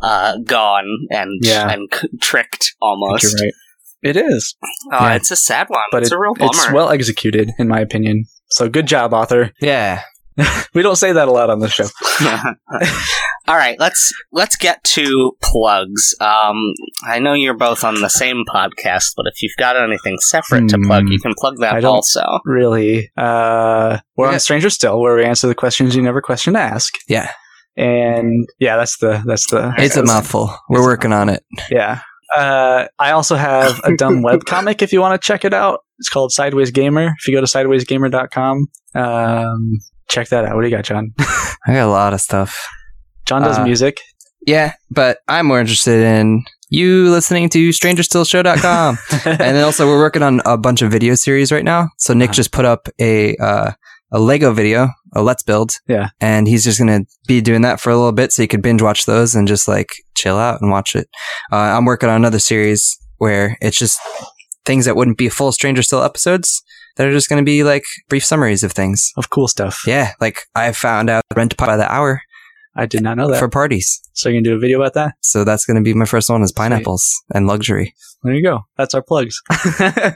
uh, 0.00 0.38
gone 0.38 0.86
and 1.10 1.40
Yeah. 1.42 1.68
and 1.70 1.88
c- 1.94 2.08
tricked 2.20 2.74
almost. 2.80 3.40
right 3.40 3.52
it 4.02 4.16
is 4.16 4.56
Uh, 4.92 4.98
Yeah. 5.00 5.14
It's 5.14 5.30
a 5.30 5.36
sad 5.36 5.68
one. 5.68 5.82
but 5.92 6.02
it's 6.02 6.12
it- 6.12 6.16
a 6.16 6.18
real 6.18 6.34
bummer. 6.34 6.50
it's 6.52 6.70
well 6.72 6.90
executed 6.90 7.50
in 7.58 7.68
my 7.68 7.80
opinion 7.80 8.24
so 8.50 8.68
good 8.68 8.86
job 8.86 9.12
author 9.12 9.52
Yeah, 9.60 10.02
we 10.74 10.82
don't 10.82 10.96
say 10.96 11.12
that 11.12 11.28
a 11.28 11.30
lot 11.32 11.50
on 11.50 11.58
the 11.60 11.68
show 11.68 11.86
All 13.48 13.56
right, 13.56 13.80
let's 13.80 14.12
let's 14.30 14.56
get 14.56 14.84
to 14.84 15.32
plugs. 15.42 16.14
Um, 16.20 16.74
I 17.06 17.18
know 17.18 17.32
you're 17.32 17.56
both 17.56 17.82
on 17.82 17.94
the 18.02 18.10
same 18.10 18.44
podcast, 18.46 19.12
but 19.16 19.24
if 19.26 19.40
you've 19.42 19.56
got 19.58 19.74
anything 19.74 20.18
separate 20.20 20.68
to 20.68 20.78
plug, 20.78 21.04
Hmm. 21.04 21.08
you 21.12 21.18
can 21.18 21.32
plug 21.38 21.54
I 21.62 21.72
that 21.72 21.80
don't- 21.80 21.94
also. 21.96 22.40
really 22.44 23.10
uh 23.16 23.98
we're 24.16 24.26
Yeah. 24.28 24.34
on 24.34 24.40
stranger 24.40 24.68
still 24.68 25.00
where 25.00 25.16
we 25.16 25.24
answer 25.24 25.46
the 25.48 25.54
questions 25.54 25.96
you 25.96 26.02
never 26.02 26.20
question 26.20 26.52
to 26.54 26.60
ask 26.60 26.92
yeah. 27.08 27.30
and 27.76 28.46
yeah 28.58 28.76
that's 28.76 28.98
the 28.98 29.22
that's 29.24 29.50
the 29.50 29.72
It's 29.78 29.96
a 29.96 30.04
mouthful. 30.04 30.54
We're 30.68 30.80
It's 30.80 30.86
working 30.86 31.12
on 31.14 31.30
it. 31.30 31.42
yeah 31.70 32.00
uh 32.36 32.86
i 32.98 33.10
also 33.10 33.36
have 33.36 33.80
a 33.84 33.96
dumb 33.96 34.22
web 34.28 34.44
comic 34.44 34.82
if 34.82 34.92
you 34.92 35.00
want 35.00 35.20
to 35.20 35.24
check 35.26 35.44
it 35.44 35.54
out 35.54 35.80
it's 35.98 36.08
called 36.08 36.30
sideways 36.32 36.70
gamer 36.70 37.14
if 37.18 37.26
you 37.28 37.34
go 37.34 37.40
to 37.40 37.46
sidewaysgamer.com 37.46 38.66
um 38.94 39.78
check 40.08 40.28
that 40.28 40.44
out 40.44 40.54
what 40.54 40.62
do 40.62 40.68
you 40.68 40.74
got 40.76 40.84
john 40.84 41.12
I 41.18 41.74
got 41.74 41.86
a 41.86 41.90
lot 41.90 42.12
of 42.14 42.20
stuff. 42.20 42.66
john 43.26 43.42
does 43.42 43.58
Uh, 43.58 43.64
music 43.64 44.00
Yeah, 44.46 44.72
but 44.90 45.18
I'm 45.28 45.46
more 45.46 45.60
interested 45.60 46.00
in 46.02 46.44
you 46.70 47.10
listening 47.10 47.48
to 47.50 47.70
strangerstillshow.com. 47.70 48.98
and 49.24 49.38
then 49.40 49.64
also 49.64 49.86
we're 49.86 49.98
working 49.98 50.22
on 50.22 50.40
a 50.44 50.56
bunch 50.56 50.80
of 50.82 50.90
video 50.92 51.14
series 51.14 51.50
right 51.50 51.64
now. 51.64 51.88
So 51.98 52.14
Nick 52.14 52.28
Uh-huh. 52.30 52.34
just 52.36 52.52
put 52.52 52.64
up 52.64 52.88
a 53.00 53.36
uh, 53.36 53.72
a 54.12 54.18
Lego 54.18 54.52
video, 54.52 54.88
a 55.14 55.22
Let's 55.22 55.42
Build. 55.42 55.72
Yeah. 55.88 56.10
And 56.20 56.46
he's 56.48 56.64
just 56.64 56.78
gonna 56.78 57.00
be 57.26 57.40
doing 57.40 57.62
that 57.62 57.80
for 57.80 57.90
a 57.90 57.96
little 57.96 58.12
bit, 58.12 58.32
so 58.32 58.42
you 58.42 58.48
could 58.48 58.62
binge 58.62 58.82
watch 58.82 59.06
those 59.06 59.34
and 59.34 59.48
just 59.48 59.68
like 59.68 59.88
chill 60.16 60.36
out 60.36 60.60
and 60.60 60.70
watch 60.70 60.94
it. 60.96 61.08
Uh, 61.52 61.56
I'm 61.56 61.84
working 61.84 62.08
on 62.08 62.16
another 62.16 62.38
series 62.38 62.98
where 63.18 63.56
it's 63.60 63.78
just 63.78 63.98
things 64.64 64.84
that 64.84 64.96
wouldn't 64.96 65.18
be 65.18 65.28
full 65.28 65.52
Stranger 65.52 65.82
Still 65.82 66.02
episodes 66.02 66.62
that 66.96 67.06
are 67.06 67.12
just 67.12 67.28
gonna 67.28 67.42
be 67.42 67.62
like 67.64 67.84
brief 68.08 68.24
summaries 68.24 68.62
of 68.64 68.72
things. 68.72 69.12
of 69.16 69.30
cool 69.30 69.48
stuff 69.48 69.82
Yeah, 69.86 70.12
like 70.20 70.40
I 70.54 70.72
found 70.72 71.10
out 71.10 71.22
rent 71.36 71.56
by 71.56 71.76
the 71.76 71.90
hour 71.92 72.22
i 72.76 72.86
did 72.86 73.02
not 73.02 73.16
know 73.16 73.28
that 73.28 73.38
for 73.40 73.48
parties. 73.48 74.00
so 74.12 74.28
you're 74.28 74.40
gonna 74.40 74.50
do 74.50 74.56
a 74.56 74.60
video 74.60 74.78
about 74.80 74.94
that 74.94 75.14
So 75.20 75.42
that's 75.42 75.64
gonna 75.64 75.82
be 75.82 75.94
my 75.94 76.04
first 76.04 76.30
one 76.30 76.42
is 76.42 76.52
pineapples 76.52 77.10
and 77.34 77.46
luxury. 77.46 77.94
there 78.22 78.34
you 78.34 78.42
go 78.42 78.60
that's 78.76 78.94
our 78.94 79.02
plugs 79.02 79.40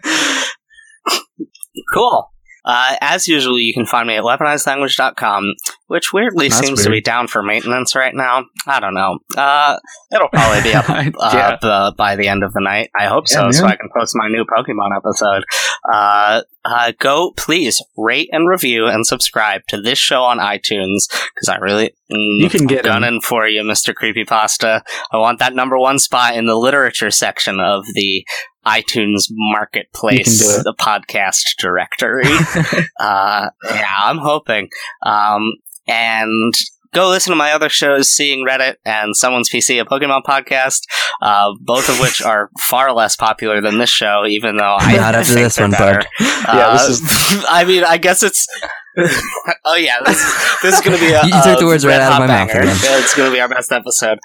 Cool. 1.94 2.31
Uh, 2.64 2.96
as 3.01 3.27
usual, 3.27 3.59
you 3.59 3.75
can 3.75 3.87
find 3.87 4.07
me 4.07 4.16
at 4.16 4.22
weaponizedlanguage.com, 4.22 5.55
which 5.88 6.12
weirdly 6.12 6.48
That's 6.48 6.64
seems 6.64 6.85
to 6.85 6.90
be 6.90 7.01
down 7.01 7.27
for 7.27 7.42
maintenance 7.42 7.94
right 7.94 8.14
now. 8.14 8.44
I 8.66 8.81
don't 8.81 8.94
know. 8.94 9.18
Uh, 9.37 9.79
it'll 10.12 10.29
probably 10.29 10.62
be 10.62 10.75
up 10.75 10.88
uh, 10.88 11.31
yeah 11.33 11.57
b- 11.61 11.94
by 11.96 12.16
the 12.16 12.29
end 12.29 12.44
of 12.44 12.53
the 12.53 12.61
night. 12.61 12.90
I 12.98 13.07
hope 13.07 13.25
Yeah, 13.31 13.51
so, 13.51 13.61
so. 13.61 13.66
I 13.66 13.77
can 13.77 13.88
post 13.96 14.12
my 14.14 14.29
new 14.29 14.44
Pokemon 14.44 14.96
episode. 14.96 15.44
Uh, 15.92 16.42
uh, 16.64 16.92
go, 17.01 17.33
please, 17.37 17.83
rate 17.96 18.29
and 18.31 18.48
review 18.48 18.87
and 18.87 19.05
subscribe 19.05 19.62
to 19.68 19.81
this 19.81 19.98
show 19.98 20.22
on 20.22 20.38
iTunes, 20.38 21.09
because 21.35 21.48
I 21.48 21.57
really... 21.57 21.94
Mm, 22.12 22.38
you 22.38 22.51
can 22.51 22.66
get 22.66 22.85
gunning 22.85 23.20
for 23.20 23.48
you, 23.48 23.62
Mr. 23.62 23.92
Creepypasta. 23.92 24.83
I 25.11 25.18
want 25.18 25.40
that 25.40 25.55
number 25.55 25.79
one 25.79 25.98
spot 25.98 26.37
in 26.37 26.46
the 26.46 26.55
literature 26.55 27.11
section 27.11 27.59
of 27.59 27.85
the 27.94 28.25
iTunes 28.66 29.25
marketplace, 29.31 30.40
You 30.40 30.46
can 30.48 30.55
do 30.57 30.61
it. 30.61 30.64
the 30.64 30.75
podcast 30.83 31.42
directory. 31.59 32.25
uh, 33.01 33.48
yeah, 33.64 33.85
I'm 34.05 34.18
hoping. 34.18 34.68
Um, 35.05 35.53
and 35.88 36.53
go 36.94 37.09
listen 37.09 37.31
to 37.33 37.37
my 37.37 37.53
other 37.53 37.68
shows, 37.68 38.09
Seeing 38.11 38.46
Reddit 38.46 38.77
and 38.85 39.16
Someone's 39.16 39.51
PC, 39.51 39.81
a 39.81 39.85
Pokemon 39.85 40.22
podcast, 40.25 40.83
uh, 41.22 41.53
both 41.61 41.88
of 41.88 41.98
which 42.01 42.22
are 42.22 42.51
far 42.68 42.92
less 42.92 43.16
popular 43.16 43.61
than 43.61 43.79
this 43.79 43.90
show, 43.90 44.25
even 44.27 44.57
though 44.59 44.77
I 44.79 44.96
Not 44.96 45.14
after 45.14 45.33
think 45.35 45.44
this 45.46 45.59
one, 45.59 45.70
better. 45.72 46.01
bud. 46.01 46.07
Yeah, 46.20 46.72
this 46.87 47.03
Uh, 47.35 47.44
I 47.48 47.64
mean, 47.64 47.83
I 47.85 47.96
guess 47.98 48.22
it's. 48.22 48.46
oh 49.64 49.75
yeah, 49.77 49.96
this, 50.05 50.61
this 50.62 50.75
is 50.75 50.81
going 50.83 50.94
to 50.98 51.03
be 51.03 51.11
a. 51.12 51.25
You 51.25 51.42
took 51.42 51.59
the 51.61 51.64
words 51.66 51.87
right 51.87 51.94
out 51.98 52.12
of 52.12 52.18
hot 52.18 52.20
my 52.20 52.27
mouth 52.27 52.48
banger. 52.48 52.61
again. 52.61 52.77
It's 53.03 53.14
going 53.16 53.31
to 53.31 53.35
be 53.35 53.40
our 53.40 53.48
best 53.48 53.72
episode. 53.72 54.18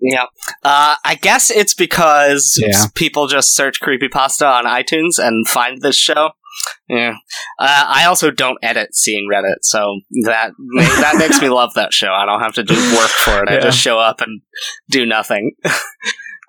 Yeah. 0.00 0.24
Uh, 0.62 0.94
I 1.04 1.16
guess 1.20 1.50
it's 1.50 1.74
because 1.74 2.58
Yeah. 2.64 2.86
people 2.94 3.26
just 3.26 3.54
search 3.54 3.80
creepypasta 3.80 4.46
on 4.50 4.64
iTunes 4.64 5.18
and 5.18 5.46
find 5.48 5.82
this 5.82 5.96
show. 5.96 6.30
Yeah. 6.88 7.14
Uh, 7.58 7.84
I 7.88 8.04
also 8.06 8.30
don't 8.30 8.58
edit 8.62 8.94
seeing 8.94 9.28
Reddit, 9.32 9.58
so 9.62 10.00
that 10.24 10.52
that 11.00 11.14
makes 11.18 11.40
me 11.40 11.48
love 11.48 11.74
that 11.74 11.92
show. 11.92 12.12
I 12.12 12.26
don't 12.26 12.40
have 12.40 12.54
to 12.54 12.62
do 12.64 12.74
work 12.96 13.10
for 13.10 13.42
it. 13.42 13.48
I 13.48 13.60
just 13.60 13.78
show 13.78 13.98
up 13.98 14.20
and 14.20 14.40
do 14.90 15.06
nothing. 15.06 15.52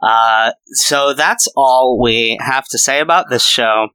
Uh, 0.01 0.51
so 0.67 1.13
that's 1.13 1.45
all 1.57 1.99
we 2.01 2.37
have 2.39 2.65
to 2.69 2.77
say 2.77 3.01
about 3.01 3.29
this 3.29 3.43
show. 3.45 3.89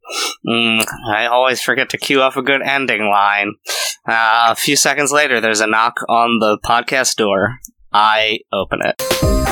Mm, 0.46 0.84
I 1.08 1.24
always 1.24 1.62
forget 1.62 1.88
to 1.88 1.96
cue 1.96 2.20
up 2.20 2.36
a 2.36 2.42
good 2.42 2.60
ending 2.60 3.08
line. 3.10 3.54
Uh, 4.06 4.48
a 4.50 4.54
few 4.54 4.76
seconds 4.76 5.12
later, 5.12 5.40
there's 5.40 5.60
a 5.62 5.66
knock 5.66 5.94
on 6.06 6.40
the 6.40 6.58
podcast 6.62 7.16
door. 7.16 7.56
I 7.90 8.40
open 8.52 8.80
it. 8.82 9.43